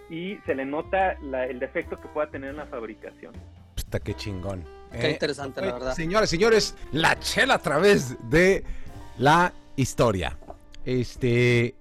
y 0.10 0.36
se 0.46 0.56
le 0.56 0.66
nota 0.66 1.18
la- 1.22 1.46
el 1.46 1.60
defecto 1.60 1.96
que 2.02 2.10
pueda 2.10 2.30
tener 2.30 2.50
en 2.50 2.58
la 2.58 2.66
fabricación. 2.66 3.32
Puta, 3.76 4.00
qué 4.02 4.14
chingón. 4.14 4.62
Qué 4.92 5.08
¿eh? 5.08 5.12
interesante, 5.12 5.62
la 5.62 5.74
verdad. 5.74 5.96
Señores, 5.96 6.30
señores, 6.30 6.76
la 6.92 7.20
chela 7.20 7.56
a 7.56 7.60
través 7.60 8.16
de 8.30 8.64
la 9.18 9.54
historia. 9.76 10.38
Este. 10.86 11.76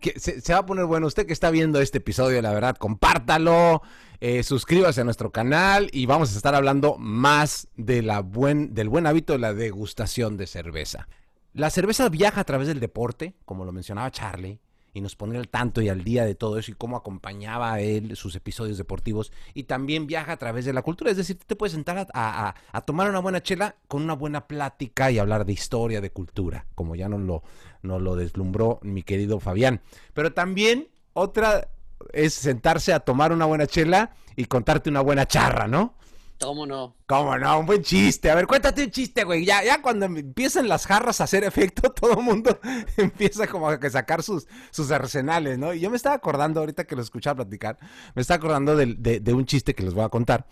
Que 0.00 0.18
se, 0.18 0.40
se 0.40 0.52
va 0.52 0.60
a 0.60 0.66
poner 0.66 0.84
bueno. 0.84 1.06
Usted 1.06 1.26
que 1.26 1.32
está 1.32 1.50
viendo 1.50 1.80
este 1.80 1.98
episodio, 1.98 2.40
la 2.42 2.52
verdad, 2.52 2.76
compártalo. 2.76 3.82
eh, 4.20 4.42
suscríbase 4.42 5.00
a 5.00 5.04
nuestro 5.04 5.30
canal 5.30 5.88
y 5.92 6.06
vamos 6.06 6.32
a 6.32 6.36
estar 6.36 6.54
hablando 6.54 6.96
más 6.98 7.68
de 7.76 8.02
la 8.02 8.20
buen, 8.20 8.74
del 8.74 8.88
buen 8.88 9.06
hábito 9.06 9.32
de 9.32 9.38
la 9.38 9.54
degustación 9.54 10.36
de 10.36 10.46
cerveza. 10.46 11.08
La 11.54 11.70
cerveza 11.70 12.08
viaja 12.08 12.40
a 12.40 12.44
través 12.44 12.68
del 12.68 12.80
deporte, 12.80 13.34
como 13.44 13.64
lo 13.64 13.72
mencionaba 13.72 14.10
Charlie, 14.10 14.60
y 14.94 15.00
nos 15.00 15.16
pone 15.16 15.38
al 15.38 15.48
tanto 15.48 15.80
y 15.82 15.88
al 15.88 16.02
día 16.04 16.24
de 16.24 16.34
todo 16.34 16.58
eso 16.58 16.70
y 16.70 16.74
cómo 16.74 16.96
acompañaba 16.96 17.72
a 17.72 17.80
él 17.80 18.16
sus 18.16 18.34
episodios 18.34 18.78
deportivos. 18.78 19.32
Y 19.54 19.64
también 19.64 20.06
viaja 20.06 20.32
a 20.32 20.36
través 20.38 20.64
de 20.64 20.72
la 20.72 20.82
cultura, 20.82 21.10
es 21.10 21.16
decir, 21.16 21.38
te 21.38 21.56
puedes 21.56 21.72
sentar 21.72 21.98
a, 21.98 22.06
a- 22.12 22.54
a 22.72 22.80
tomar 22.82 23.08
una 23.08 23.20
buena 23.20 23.42
chela 23.42 23.76
con 23.86 24.02
una 24.02 24.14
buena 24.14 24.46
plática 24.46 25.10
y 25.10 25.18
hablar 25.18 25.44
de 25.44 25.52
historia, 25.52 26.00
de 26.00 26.10
cultura, 26.10 26.66
como 26.74 26.94
ya 26.96 27.08
nos 27.08 27.20
lo, 27.20 27.42
nos 27.82 28.00
lo 28.02 28.16
deslumbró 28.16 28.78
mi 28.82 29.02
querido 29.02 29.40
Fabián. 29.40 29.80
Pero 30.14 30.32
también 30.32 30.88
otra 31.12 31.68
es 32.12 32.34
sentarse 32.34 32.92
a 32.92 33.00
tomar 33.00 33.32
una 33.32 33.44
buena 33.44 33.66
chela 33.66 34.12
y 34.36 34.44
contarte 34.46 34.88
una 34.90 35.00
buena 35.00 35.26
charra, 35.26 35.66
¿no? 35.68 35.94
¿Cómo 36.40 36.66
no? 36.66 36.94
¿Cómo 37.06 37.36
no? 37.36 37.58
Un 37.58 37.66
buen 37.66 37.82
chiste. 37.82 38.30
A 38.30 38.36
ver, 38.36 38.46
cuéntate 38.46 38.84
un 38.84 38.90
chiste, 38.92 39.24
güey. 39.24 39.44
Ya, 39.44 39.64
ya 39.64 39.82
cuando 39.82 40.06
empiezan 40.06 40.68
las 40.68 40.86
jarras 40.86 41.20
a 41.20 41.24
hacer 41.24 41.42
efecto, 41.42 41.90
todo 41.92 42.18
el 42.18 42.24
mundo 42.24 42.60
empieza 42.96 43.48
como 43.48 43.68
a 43.68 43.80
que 43.80 43.90
sacar 43.90 44.22
sus, 44.22 44.46
sus 44.70 44.90
arsenales, 44.92 45.58
¿no? 45.58 45.74
Y 45.74 45.80
yo 45.80 45.90
me 45.90 45.96
estaba 45.96 46.14
acordando, 46.14 46.60
ahorita 46.60 46.84
que 46.84 46.94
lo 46.94 47.02
escuchaba 47.02 47.42
platicar, 47.44 47.76
me 48.14 48.22
estaba 48.22 48.36
acordando 48.36 48.76
del- 48.76 49.02
de, 49.02 49.18
de 49.18 49.32
un 49.34 49.46
chiste 49.46 49.74
que 49.74 49.82
les 49.82 49.94
voy 49.94 50.04
a 50.04 50.08
contar. 50.08 50.46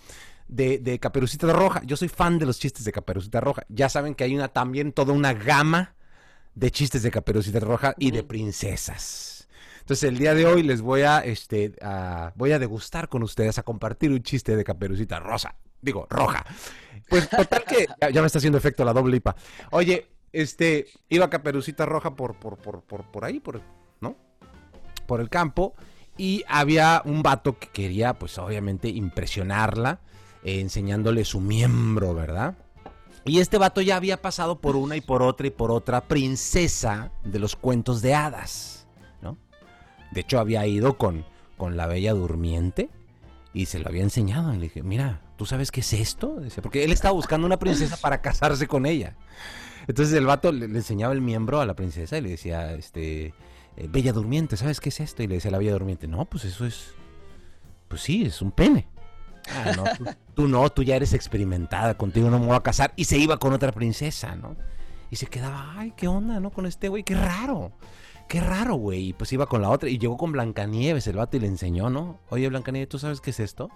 De, 0.48 0.78
de 0.78 0.98
Caperucita 1.00 1.52
Roja. 1.52 1.82
Yo 1.84 1.96
soy 1.96 2.08
fan 2.08 2.38
de 2.38 2.46
los 2.46 2.58
chistes 2.60 2.84
de 2.84 2.92
Caperucita 2.92 3.40
Roja. 3.40 3.62
Ya 3.68 3.88
saben 3.88 4.14
que 4.14 4.22
hay 4.24 4.34
una 4.34 4.48
también 4.48 4.92
toda 4.92 5.12
una 5.12 5.34
gama 5.34 5.94
de 6.54 6.70
chistes 6.70 7.02
de 7.02 7.10
Caperucita 7.10 7.58
Roja 7.60 7.94
y 7.98 8.10
de 8.12 8.22
princesas. 8.22 9.48
Entonces 9.80 10.08
el 10.08 10.18
día 10.18 10.34
de 10.34 10.46
hoy 10.46 10.62
les 10.62 10.82
voy 10.82 11.02
a, 11.02 11.20
este, 11.20 11.74
a- 11.82 12.32
voy 12.36 12.52
a 12.52 12.58
degustar 12.58 13.08
con 13.08 13.22
ustedes, 13.22 13.58
a 13.58 13.62
compartir 13.62 14.10
un 14.10 14.22
chiste 14.22 14.56
de 14.56 14.64
Caperucita 14.64 15.20
Rosa. 15.20 15.54
Digo, 15.80 16.06
roja. 16.10 16.44
Pues 17.08 17.28
total 17.28 17.64
que 17.64 17.86
ya, 18.12 18.20
me 18.20 18.26
está 18.26 18.38
haciendo 18.38 18.58
efecto 18.58 18.84
la 18.84 18.92
doble 18.92 19.16
IPA. 19.16 19.36
Oye, 19.70 20.08
este, 20.32 20.86
iba 21.08 21.30
Caperucita 21.30 21.86
Roja 21.86 22.16
por, 22.16 22.38
por, 22.38 22.58
por, 22.58 22.82
por, 22.82 23.04
por 23.10 23.24
ahí, 23.24 23.40
por, 23.40 23.62
¿no? 24.00 24.16
Por 25.06 25.20
el 25.20 25.28
campo. 25.28 25.74
Y 26.18 26.44
había 26.48 27.02
un 27.04 27.22
vato 27.22 27.58
que 27.58 27.68
quería, 27.68 28.14
pues 28.14 28.38
obviamente, 28.38 28.88
impresionarla, 28.88 30.00
eh, 30.42 30.60
enseñándole 30.60 31.24
su 31.24 31.40
miembro, 31.40 32.14
¿verdad? 32.14 32.56
Y 33.24 33.40
este 33.40 33.58
vato 33.58 33.80
ya 33.80 33.96
había 33.96 34.22
pasado 34.22 34.60
por 34.60 34.76
una 34.76 34.96
y 34.96 35.00
por 35.00 35.22
otra 35.22 35.48
y 35.48 35.50
por 35.50 35.70
otra 35.72 36.06
princesa 36.06 37.10
de 37.24 37.38
los 37.38 37.56
cuentos 37.56 38.00
de 38.00 38.14
hadas, 38.14 38.86
¿no? 39.20 39.36
De 40.12 40.20
hecho, 40.20 40.38
había 40.38 40.64
ido 40.66 40.96
con, 40.96 41.26
con 41.56 41.76
la 41.76 41.86
bella 41.86 42.14
durmiente 42.14 42.88
y 43.52 43.66
se 43.66 43.80
lo 43.80 43.88
había 43.88 44.02
enseñado. 44.02 44.54
Y 44.54 44.58
le 44.58 44.62
dije, 44.62 44.82
mira, 44.82 45.20
¿tú 45.36 45.46
sabes 45.46 45.70
qué 45.70 45.80
es 45.80 45.92
esto? 45.92 46.40
Porque 46.62 46.84
él 46.84 46.92
estaba 46.92 47.12
buscando 47.12 47.46
una 47.46 47.58
princesa 47.58 47.96
para 47.96 48.20
casarse 48.20 48.66
con 48.66 48.86
ella. 48.86 49.16
Entonces 49.86 50.14
el 50.14 50.26
vato 50.26 50.50
le, 50.52 50.66
enseñaba 50.66 51.12
el 51.12 51.20
miembro 51.20 51.60
a 51.60 51.66
la 51.66 51.74
princesa 51.74 52.18
y 52.18 52.22
le 52.22 52.30
decía, 52.30 52.72
este, 52.74 53.34
eh, 53.76 53.88
bella 53.88 54.12
durmiente, 54.12 54.56
¿sabes 54.56 54.80
qué 54.80 54.88
es 54.88 55.00
esto? 55.00 55.22
Y 55.22 55.26
le 55.26 55.34
decía 55.36 55.50
la 55.50 55.58
bella 55.58 55.72
durmiente, 55.72 56.08
no, 56.08 56.24
pues 56.24 56.44
eso 56.44 56.66
es, 56.66 56.94
pues 57.88 58.02
sí, 58.02 58.24
es 58.24 58.42
un 58.42 58.50
pene. 58.50 58.88
Ah, 59.48 59.72
no, 59.76 59.84
tú, 59.96 60.04
tú 60.34 60.48
no, 60.48 60.68
tú 60.70 60.82
ya 60.82 60.96
eres 60.96 61.12
experimentada, 61.12 61.96
contigo 61.96 62.30
no 62.30 62.40
me 62.40 62.46
voy 62.46 62.56
a 62.56 62.62
casar. 62.62 62.92
Y 62.96 63.04
se 63.04 63.16
iba 63.16 63.38
con 63.38 63.52
otra 63.52 63.70
princesa, 63.70 64.34
¿no? 64.34 64.56
Y 65.10 65.16
se 65.16 65.26
quedaba, 65.26 65.74
ay, 65.76 65.92
qué 65.96 66.08
onda, 66.08 66.40
¿no? 66.40 66.50
Con 66.50 66.66
este 66.66 66.88
güey, 66.88 67.04
qué 67.04 67.14
raro. 67.14 67.72
Qué 68.28 68.40
raro, 68.40 68.74
güey. 68.74 69.10
Y 69.10 69.12
pues 69.12 69.32
iba 69.32 69.46
con 69.46 69.62
la 69.62 69.70
otra. 69.70 69.88
Y 69.88 69.98
llegó 69.98 70.16
con 70.16 70.32
Blancanieves, 70.32 71.06
el 71.06 71.16
vato, 71.16 71.36
y 71.36 71.40
le 71.40 71.46
enseñó, 71.46 71.90
¿no? 71.90 72.18
Oye, 72.28 72.48
Blancanieves, 72.48 72.88
¿tú 72.88 72.98
sabes 72.98 73.20
qué 73.20 73.30
es 73.30 73.38
esto? 73.38 73.70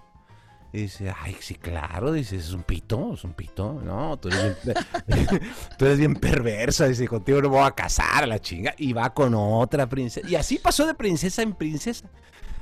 Y 0.73 0.83
dice, 0.83 1.13
ay, 1.21 1.37
sí, 1.41 1.57
claro. 1.57 2.13
Dice, 2.13 2.37
es 2.37 2.53
un 2.53 2.63
pito, 2.63 3.15
es 3.15 3.25
un 3.25 3.33
pito. 3.35 3.81
No, 3.85 4.17
tú 4.19 4.29
eres 4.29 4.57
bien, 4.65 4.77
tú 5.79 5.85
eres 5.85 5.99
bien 5.99 6.15
perversa. 6.15 6.87
Dice, 6.87 7.09
contigo 7.09 7.43
no 7.43 7.49
me 7.51 7.57
voy 7.57 7.67
a 7.67 7.73
casar 7.73 8.23
a 8.25 8.27
la 8.27 8.39
chinga. 8.39 8.75
Y 8.79 8.93
va 8.93 9.13
con 9.13 9.35
otra 9.35 9.89
princesa. 9.89 10.29
Y 10.29 10.37
así 10.37 10.59
pasó 10.59 10.87
de 10.87 10.95
princesa 10.95 11.43
en 11.43 11.55
princesa. 11.55 12.09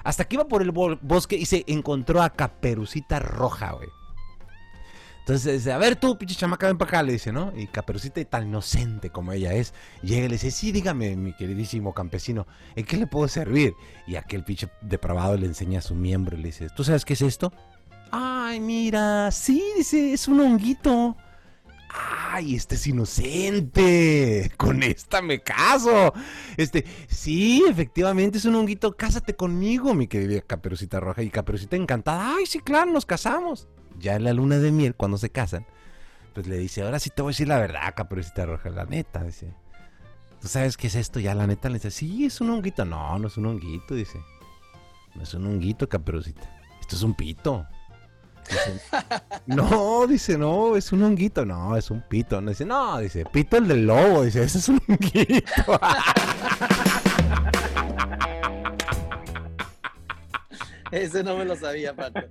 Hasta 0.05 0.25
que 0.25 0.37
iba 0.37 0.49
por 0.49 0.63
el 0.63 0.71
bo- 0.71 0.99
bosque 1.03 1.37
y 1.37 1.45
se 1.45 1.65
encontró 1.67 2.23
a 2.23 2.31
Caperucita 2.31 3.19
Roja, 3.19 3.73
güey. 3.73 3.89
Entonces 5.21 5.59
dice, 5.59 5.73
a 5.73 5.77
ver 5.77 5.97
tú, 5.97 6.17
pinche 6.17 6.35
chamaca, 6.35 6.69
ven 6.69 6.79
para 6.79 6.89
acá, 6.89 7.03
le 7.03 7.13
dice, 7.13 7.33
¿no? 7.33 7.53
Y 7.55 7.67
Caperucita, 7.67 8.25
tan 8.25 8.49
inocente 8.49 9.11
como 9.11 9.33
ella 9.33 9.53
es, 9.53 9.75
llega 10.01 10.25
y 10.25 10.29
le 10.29 10.37
dice, 10.37 10.51
sí, 10.51 10.73
dígame, 10.73 11.15
mi 11.17 11.35
queridísimo 11.35 11.93
campesino, 11.93 12.47
¿en 12.77 12.87
qué 12.87 12.97
le 12.97 13.07
puedo 13.07 13.29
servir? 13.29 13.75
Y 14.07 14.17
aquel 14.17 14.43
pinche 14.43 14.71
depravado 14.81 15.37
le 15.37 15.45
enseña 15.45 15.83
su 15.83 15.95
miembro 15.95 16.35
y 16.35 16.41
le 16.41 16.47
dice, 16.47 16.69
¿tú 16.75 16.83
sabes 16.83 17.05
qué 17.05 17.13
es 17.13 17.21
esto? 17.21 17.53
Ay, 18.11 18.61
mira, 18.61 19.31
sí, 19.31 19.63
dice, 19.77 20.13
es 20.13 20.29
un 20.29 20.41
honguito. 20.41 21.17
Ay, 22.31 22.55
este 22.55 22.75
es 22.75 22.87
inocente. 22.87 24.51
Con 24.57 24.83
esta 24.83 25.23
me 25.23 25.41
caso. 25.41 26.13
Este, 26.57 26.85
sí, 27.09 27.65
efectivamente 27.69 28.39
es 28.39 28.45
un 28.45 28.55
honguito. 28.55 28.97
Cásate 28.97 29.35
conmigo, 29.35 29.95
mi 29.95 30.07
querida 30.07 30.41
Caperucita 30.43 31.01
Roja. 31.01 31.23
Y 31.23 31.31
Caperucita 31.31 31.77
encantada. 31.77 32.35
Ay, 32.37 32.47
sí, 32.47 32.61
claro, 32.61 32.91
nos 32.93 33.07
casamos. 33.07 33.69
Ya 33.99 34.17
en 34.17 34.25
la 34.25 34.33
luna 34.33 34.59
de 34.59 34.71
miel, 34.71 34.95
cuando 34.95 35.19
se 35.19 35.31
casan, 35.31 35.67
pues 36.35 36.47
le 36.47 36.59
dice, 36.59 36.83
ahora 36.83 37.01
sí 37.01 37.11
te 37.11 37.23
voy 37.23 37.31
a 37.31 37.33
decir 37.33 37.49
la 37.49 37.59
verdad, 37.59 37.95
Caperucita 37.97 38.47
Roja, 38.47 38.71
la 38.71 38.85
neta, 38.85 39.25
dice. 39.25 39.53
¿Tú 40.41 40.47
sabes 40.47 40.77
qué 40.77 40.87
es 40.87 40.95
esto? 40.95 41.19
Ya 41.19 41.35
la 41.35 41.47
neta 41.47 41.69
le 41.69 41.75
dice, 41.75 41.91
sí, 41.91 42.27
es 42.27 42.41
un 42.41 42.51
honguito. 42.51 42.85
No, 42.85 43.19
no 43.19 43.27
es 43.27 43.37
un 43.37 43.47
honguito, 43.47 43.95
dice. 43.95 44.21
No 45.15 45.23
es 45.23 45.35
un 45.35 45.47
honguito, 45.47 45.89
Caperucita. 45.89 46.49
Esto 46.81 46.95
es 46.95 47.03
un 47.03 47.15
pito. 47.15 47.67
No, 49.47 50.07
dice, 50.07 50.39
no, 50.39 50.77
es 50.77 50.93
un 50.93 51.03
honguito. 51.03 51.45
No, 51.45 51.77
es 51.77 51.91
un 51.91 52.03
pito. 52.03 52.41
No, 52.41 52.51
dice, 52.51 52.65
no, 52.65 52.99
dice, 52.99 53.25
pito 53.25 53.57
el 53.57 53.69
del 53.69 53.87
lobo. 53.87 54.25
Dice, 54.25 54.43
ese 54.43 54.59
es 54.59 54.69
un 54.69 54.81
honguito. 54.89 55.81
Ese 60.91 61.23
no 61.23 61.37
me 61.37 61.45
lo 61.45 61.55
sabía, 61.55 61.95
Paco. 61.95 62.19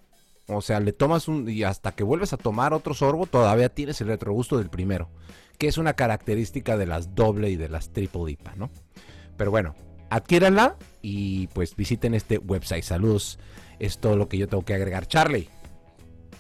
o 0.48 0.62
sea, 0.62 0.80
le 0.82 0.94
tomas 0.94 1.28
un, 1.28 1.50
y 1.50 1.64
hasta 1.64 1.94
que 1.94 2.04
vuelves 2.04 2.32
a 2.34 2.38
tomar 2.38 2.76
otro 2.76 2.94
sorbo, 2.94 3.26
todavía 3.26 3.70
tienes 3.70 4.02
el 4.02 4.08
retrogusto 4.10 4.58
del 4.60 4.70
primero, 4.70 5.10
que 5.58 5.68
es 5.68 5.78
una 5.78 5.94
característica 5.94 6.78
de 6.78 6.86
las 6.86 7.16
doble 7.16 7.50
y 7.50 7.56
de 7.56 7.70
las 7.70 7.89
triple 7.89 8.32
IPA, 8.32 8.56
¿no? 8.56 8.72
Pero 9.38 9.52
bueno, 9.52 9.76
adquiéranla 10.10 10.78
y 11.02 11.48
pues 11.48 11.76
visiten 11.76 12.13
este 12.13 12.38
website. 12.38 12.84
Saludos. 12.84 13.39
Es 13.80 13.98
todo 13.98 14.16
lo 14.16 14.30
que 14.30 14.38
yo 14.38 14.48
tengo 14.48 14.63
que 14.63 14.74
agregar. 14.74 15.08
Charlie. 15.08 15.50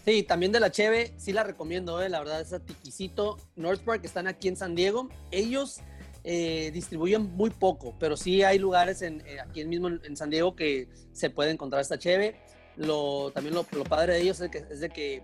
Sí, 0.05 0.23
también 0.23 0.51
de 0.51 0.59
la 0.59 0.71
Cheve, 0.71 1.13
sí 1.17 1.31
la 1.31 1.43
recomiendo, 1.43 2.01
¿eh? 2.01 2.09
la 2.09 2.19
verdad, 2.19 2.41
es 2.41 2.51
a 2.51 2.59
Tiquisito, 2.59 3.37
North 3.55 3.81
Park, 3.83 4.03
están 4.03 4.27
aquí 4.27 4.49
en 4.49 4.57
San 4.57 4.75
Diego. 4.75 5.07
Ellos 5.31 5.79
eh, 6.25 6.71
distribuyen 6.73 7.33
muy 7.35 7.49
poco, 7.49 7.95
pero 7.99 8.17
sí 8.17 8.43
hay 8.43 8.59
lugares 8.59 9.01
en, 9.01 9.21
eh, 9.25 9.39
aquí 9.39 9.63
mismo 9.63 9.87
en, 9.87 10.17
San 10.17 10.29
Diego 10.29 10.55
que 10.55 10.89
se 11.13 11.29
puede 11.29 11.51
encontrar 11.51 11.81
esta 11.81 11.97
Cheve. 11.97 12.35
Lo, 12.75 13.31
también 13.31 13.55
lo, 13.55 13.63
padre 13.63 14.13
de 14.13 14.21
ellos 14.21 14.41
es, 14.41 14.51
que, 14.51 14.65
es 14.69 14.81
de 14.81 14.89
que 14.89 15.23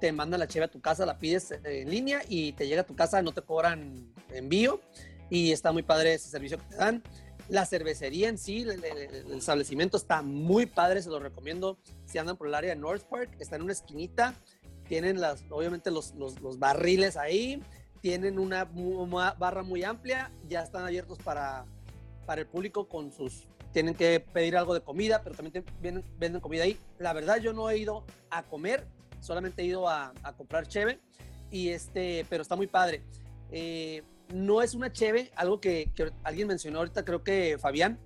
te 0.00 0.12
mandan 0.12 0.40
la 0.40 0.48
Cheve 0.48 0.66
a 0.66 0.70
tu 0.70 0.80
casa, 0.80 1.06
la 1.06 1.18
pides 1.18 1.54
en 1.64 1.90
línea 1.90 2.22
y 2.28 2.52
te 2.52 2.66
llega 2.66 2.82
a 2.82 2.86
tu 2.86 2.94
casa, 2.94 3.22
no 3.22 3.32
te 3.32 3.42
cobran 3.42 4.12
envío 4.30 4.80
y 5.30 5.52
está 5.52 5.72
muy 5.72 5.82
padre 5.82 6.14
ese 6.14 6.28
servicio 6.28 6.58
que 6.58 6.64
te 6.64 6.76
dan. 6.76 7.02
La 7.48 7.64
cervecería 7.64 8.28
en 8.28 8.38
sí, 8.38 8.62
el, 8.62 8.84
establecimiento 9.36 9.96
está 9.96 10.22
muy 10.22 10.66
padre, 10.66 11.02
se 11.02 11.10
lo 11.10 11.20
recomiendo. 11.20 11.78
Si 12.04 12.18
andan 12.18 12.36
por 12.36 12.48
el 12.48 12.54
área 12.54 12.74
de 12.74 12.80
North 12.80 13.04
Park, 13.04 13.30
está 13.38 13.56
en 13.56 13.62
una 13.62 13.72
esquinita, 13.72 14.34
tienen 14.88 15.20
las, 15.20 15.44
obviamente 15.50 15.90
los, 15.90 16.14
los, 16.14 16.58
barriles 16.58 17.16
ahí, 17.16 17.62
tienen 18.00 18.38
una, 18.38 18.64
barra 19.38 19.62
muy 19.62 19.84
amplia, 19.84 20.32
ya 20.48 20.62
están 20.62 20.84
abiertos 20.84 21.18
para, 21.18 21.66
para 22.24 22.40
el 22.40 22.46
público 22.48 22.88
con 22.88 23.12
sus, 23.12 23.46
tienen 23.72 23.94
que 23.94 24.20
pedir 24.20 24.56
algo 24.56 24.74
de 24.74 24.80
comida, 24.80 25.22
pero 25.22 25.36
también 25.36 25.64
venden 26.18 26.40
comida 26.40 26.64
ahí. 26.64 26.78
La 26.98 27.12
verdad 27.12 27.38
yo 27.38 27.52
no 27.52 27.70
he 27.70 27.78
ido 27.78 28.04
a 28.30 28.42
comer, 28.42 28.86
solamente 29.26 29.62
he 29.62 29.66
ido 29.66 29.88
a, 29.88 30.12
a 30.22 30.32
comprar 30.32 30.66
cheve, 30.66 31.00
y 31.50 31.68
este, 31.68 32.26
pero 32.28 32.42
está 32.42 32.56
muy 32.56 32.66
padre. 32.66 33.02
Eh, 33.50 34.02
no 34.32 34.62
es 34.62 34.74
una 34.74 34.92
cheve, 34.92 35.30
algo 35.36 35.60
que, 35.60 35.90
alguien 36.24 36.48
mencionó 36.48 36.78
ahorita, 36.78 37.04
creo 37.04 37.22
que 37.22 37.58
Fabián 37.58 37.98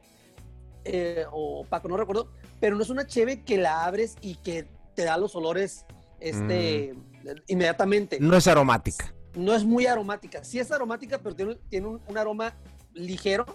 eh, 0.85 1.25
o 1.33 1.65
Paco, 1.65 1.89
no 1.89 1.97
recuerdo, 1.97 2.33
pero 2.61 2.77
no 2.77 2.83
es 2.83 2.91
una 2.91 3.07
cheve 3.07 3.43
que 3.43 3.59
la 3.59 3.85
abres 3.85 4.17
y 4.21 4.37
que 4.37 4.69
te 4.95 5.05
da 5.05 5.17
los 5.17 5.35
olores 5.35 5.85
este, 6.21 6.95
mm. 6.95 7.29
inmediatamente. 7.49 8.19
No 8.21 8.37
es 8.37 8.47
aromática. 8.47 9.15
No 9.35 9.55
es 9.55 9.65
muy 9.65 9.87
aromática. 9.87 10.45
Sí 10.45 10.59
es 10.59 10.71
aromática, 10.73 11.19
pero 11.19 11.35
tiene, 11.35 11.87
un, 11.87 12.19
aroma 12.19 12.55
ligero, 12.93 13.47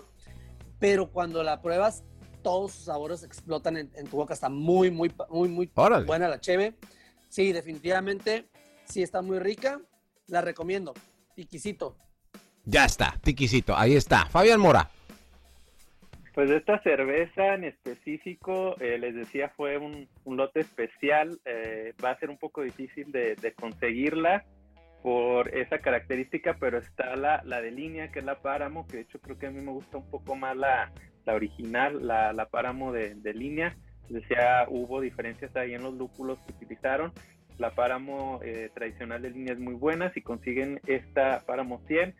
pero 0.79 1.11
cuando 1.11 1.43
la 1.43 1.61
pruebas, 1.61 2.03
todos 2.41 2.71
sus 2.71 2.85
sabores 2.85 3.23
explotan 3.23 3.77
en, 3.77 4.07
tu 4.07 4.17
boca. 4.17 4.33
Está 4.33 4.49
muy, 4.49 4.89
muy, 4.89 5.13
muy, 5.29 5.49
muy 5.49 5.71
buena 6.05 6.27
la 6.27 6.39
cheve. 6.39 6.75
Sí, 7.35 7.51
definitivamente, 7.51 8.45
sí 8.85 9.03
está 9.03 9.21
muy 9.21 9.39
rica. 9.39 9.81
La 10.27 10.39
recomiendo. 10.39 10.93
Piquisito. 11.35 11.97
Ya 12.63 12.85
está, 12.85 13.19
tiquisito, 13.21 13.75
ahí 13.75 13.93
está. 13.93 14.25
Fabián 14.27 14.61
Mora. 14.61 14.89
Pues 16.33 16.49
esta 16.49 16.81
cerveza 16.81 17.55
en 17.55 17.65
específico, 17.65 18.77
eh, 18.79 18.97
les 18.97 19.15
decía, 19.15 19.51
fue 19.57 19.77
un, 19.77 20.07
lote 20.25 20.61
especial. 20.61 21.37
Eh, 21.43 21.93
va 22.01 22.11
a 22.11 22.19
ser 22.19 22.29
un 22.29 22.37
poco 22.37 22.61
difícil 22.61 23.11
de, 23.11 23.53
conseguirla 23.59 24.45
por 25.03 25.53
esa 25.53 25.79
característica, 25.79 26.55
pero 26.57 26.77
está 26.77 27.17
la, 27.17 27.43
la, 27.43 27.59
de 27.59 27.71
línea, 27.71 28.13
que 28.13 28.19
es 28.19 28.25
la 28.25 28.41
Páramo, 28.41 28.87
que 28.87 28.95
de 28.95 29.03
hecho 29.03 29.19
creo 29.19 29.37
que 29.37 29.47
a 29.47 29.51
mí 29.51 29.59
me 29.59 29.73
gusta 29.73 29.97
un 29.97 30.09
poco 30.09 30.37
más 30.37 30.55
la, 30.55 30.93
la 31.25 31.33
original, 31.33 32.07
la, 32.07 32.31
la 32.31 32.45
Páramo 32.45 32.93
de, 32.93 33.15
de 33.15 33.33
línea. 33.33 33.75
Decía, 34.09 34.65
hubo 34.69 35.01
diferencias 35.01 35.55
ahí 35.55 35.73
en 35.73 35.83
los 35.83 35.93
lúpulos 35.93 36.39
que 36.45 36.53
utilizaron. 36.53 37.11
La 37.57 37.71
Páramo 37.71 38.39
eh, 38.43 38.69
tradicional 38.73 39.21
de 39.21 39.31
línea 39.31 39.53
es 39.53 39.59
muy 39.59 39.73
buena. 39.73 40.11
Si 40.13 40.21
consiguen 40.21 40.79
esta 40.85 41.41
Páramo 41.45 41.81
100, 41.87 42.13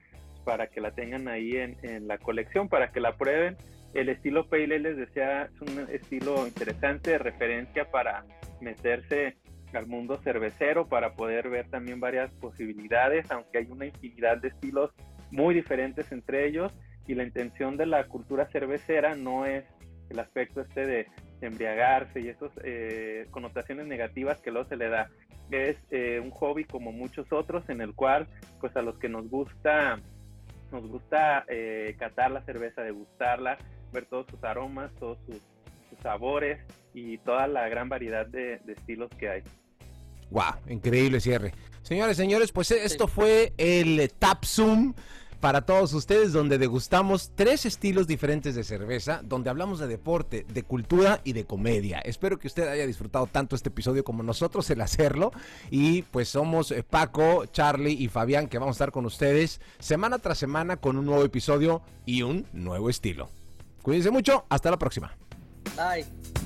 para 0.45 0.67
que 0.67 0.80
la 0.80 0.91
tengan 0.91 1.28
ahí 1.28 1.58
en, 1.58 2.08
la 2.08 2.17
colección, 2.17 2.69
para 2.69 2.91
que 2.91 3.02
la 3.02 3.17
prueben. 3.17 3.58
El 3.93 4.10
estilo 4.10 4.48
Pale 4.48 4.80
les 4.80 4.95
decía, 4.95 5.43
es 5.43 5.62
un 5.62 5.89
estilo 5.89 6.48
interesante 6.48 7.12
de 7.12 7.17
referencia 7.17 7.89
para 7.91 8.24
meterse 8.62 9.36
al 9.74 9.88
mundo 9.88 10.17
cervecero, 10.24 10.88
para 10.88 11.15
poder 11.15 11.50
ver 11.50 11.67
también 11.69 12.00
varias 12.00 12.32
posibilidades, 12.36 13.30
aunque 13.32 13.58
hay 13.58 13.67
una 13.69 13.88
infinidad 13.88 14.38
de 14.38 14.50
estilos 14.50 14.91
muy 15.32 15.54
diferentes 15.54 16.12
entre 16.12 16.48
ellos. 16.48 16.71
Y 17.08 17.15
la 17.15 17.24
intención 17.24 17.76
de 17.78 17.86
la 17.86 18.08
cultura 18.08 18.48
cervecera 18.52 19.15
no 19.15 19.45
es 19.45 19.65
el 20.10 20.19
aspecto 20.19 20.62
este 20.62 20.86
de 20.86 21.08
embriagarse 21.41 22.21
y 22.21 22.30
esas 22.30 22.52
eh, 22.63 23.28
connotaciones 23.32 23.88
negativas 23.88 24.39
que 24.39 24.52
luego 24.52 24.67
se 24.67 24.78
le 24.78 24.89
da. 24.89 25.10
Es 25.52 25.78
eh, 25.91 26.19
un 26.19 26.32
hobby 26.32 26.63
como 26.65 26.91
muchos 26.91 27.32
otros 27.32 27.69
en 27.69 27.82
el 27.82 27.93
cual 27.93 28.28
pues 28.60 28.76
a 28.76 28.82
los 28.82 28.98
que 28.98 29.10
nos 29.10 29.30
gusta 29.30 30.00
nos 30.71 30.88
gusta 30.88 31.45
eh, 31.48 31.95
catar 32.00 32.32
la 32.32 32.43
cerveza, 32.43 32.82
degustarla, 32.82 33.58
ver 33.93 34.06
todos 34.06 34.26
sus 34.30 34.43
aromas, 34.43 34.91
todos 35.00 35.17
sus, 35.26 35.41
sabores 36.04 36.60
y 36.93 37.17
toda 37.19 37.48
la 37.48 37.69
gran 37.69 37.88
variedad 37.88 38.28
de, 38.28 38.60
estilos 38.67 39.10
que 39.17 39.30
hay. 39.30 39.43
Wow, 40.30 40.56
increíble 40.67 41.21
cierre. 41.21 41.54
Señores, 41.82 42.17
señores, 42.17 42.52
pues 42.52 42.69
esto 42.71 43.08
fue 43.08 43.54
el 43.58 44.12
Tapsum 44.19 44.93
para 45.39 45.62
todos 45.62 45.93
ustedes 45.93 46.34
donde 46.34 46.58
degustamos 46.58 47.32
tres 47.36 47.65
estilos 47.65 48.08
diferentes 48.08 48.56
de 48.56 48.63
cerveza, 48.63 49.21
donde 49.24 49.50
hablamos 49.50 49.80
de 49.80 49.88
deporte, 49.88 50.45
de 50.48 50.63
cultura 50.63 51.21
y 51.24 51.34
de 51.34 51.45
comedia. 51.45 52.00
Espero 52.00 52.39
que 52.39 52.48
usted 52.48 52.67
haya 52.67 52.88
disfrutado 52.88 53.28
tanto 53.28 53.56
este 53.56 53.69
episodio 53.69 54.04
como 54.04 54.24
nosotros 54.24 54.69
el 54.69 54.82
hacerlo. 54.82 55.32
Y 55.69 56.04
pues 56.04 56.30
somos 56.30 56.71
eh, 56.71 56.84
Paco, 56.84 57.45
Charlie 57.48 57.93
y 57.93 58.08
Fabián 58.08 58.48
que 58.48 58.58
vamos 58.58 58.74
a 58.74 58.78
estar 58.78 58.91
con 58.91 59.06
ustedes 59.06 59.62
semana 59.80 60.19
tras 60.19 60.38
semana 60.38 60.78
con 60.78 60.98
un 60.98 61.06
nuevo 61.06 61.24
episodio 61.24 61.82
y 62.06 62.21
un 62.21 62.45
nuevo 62.54 62.89
estilo. 62.89 63.30
Cuídense 63.82 64.12
mucho, 64.12 64.45
hasta 64.50 64.71
la 64.71 64.78
próxima. 64.78 65.15
Bye. 65.76 66.45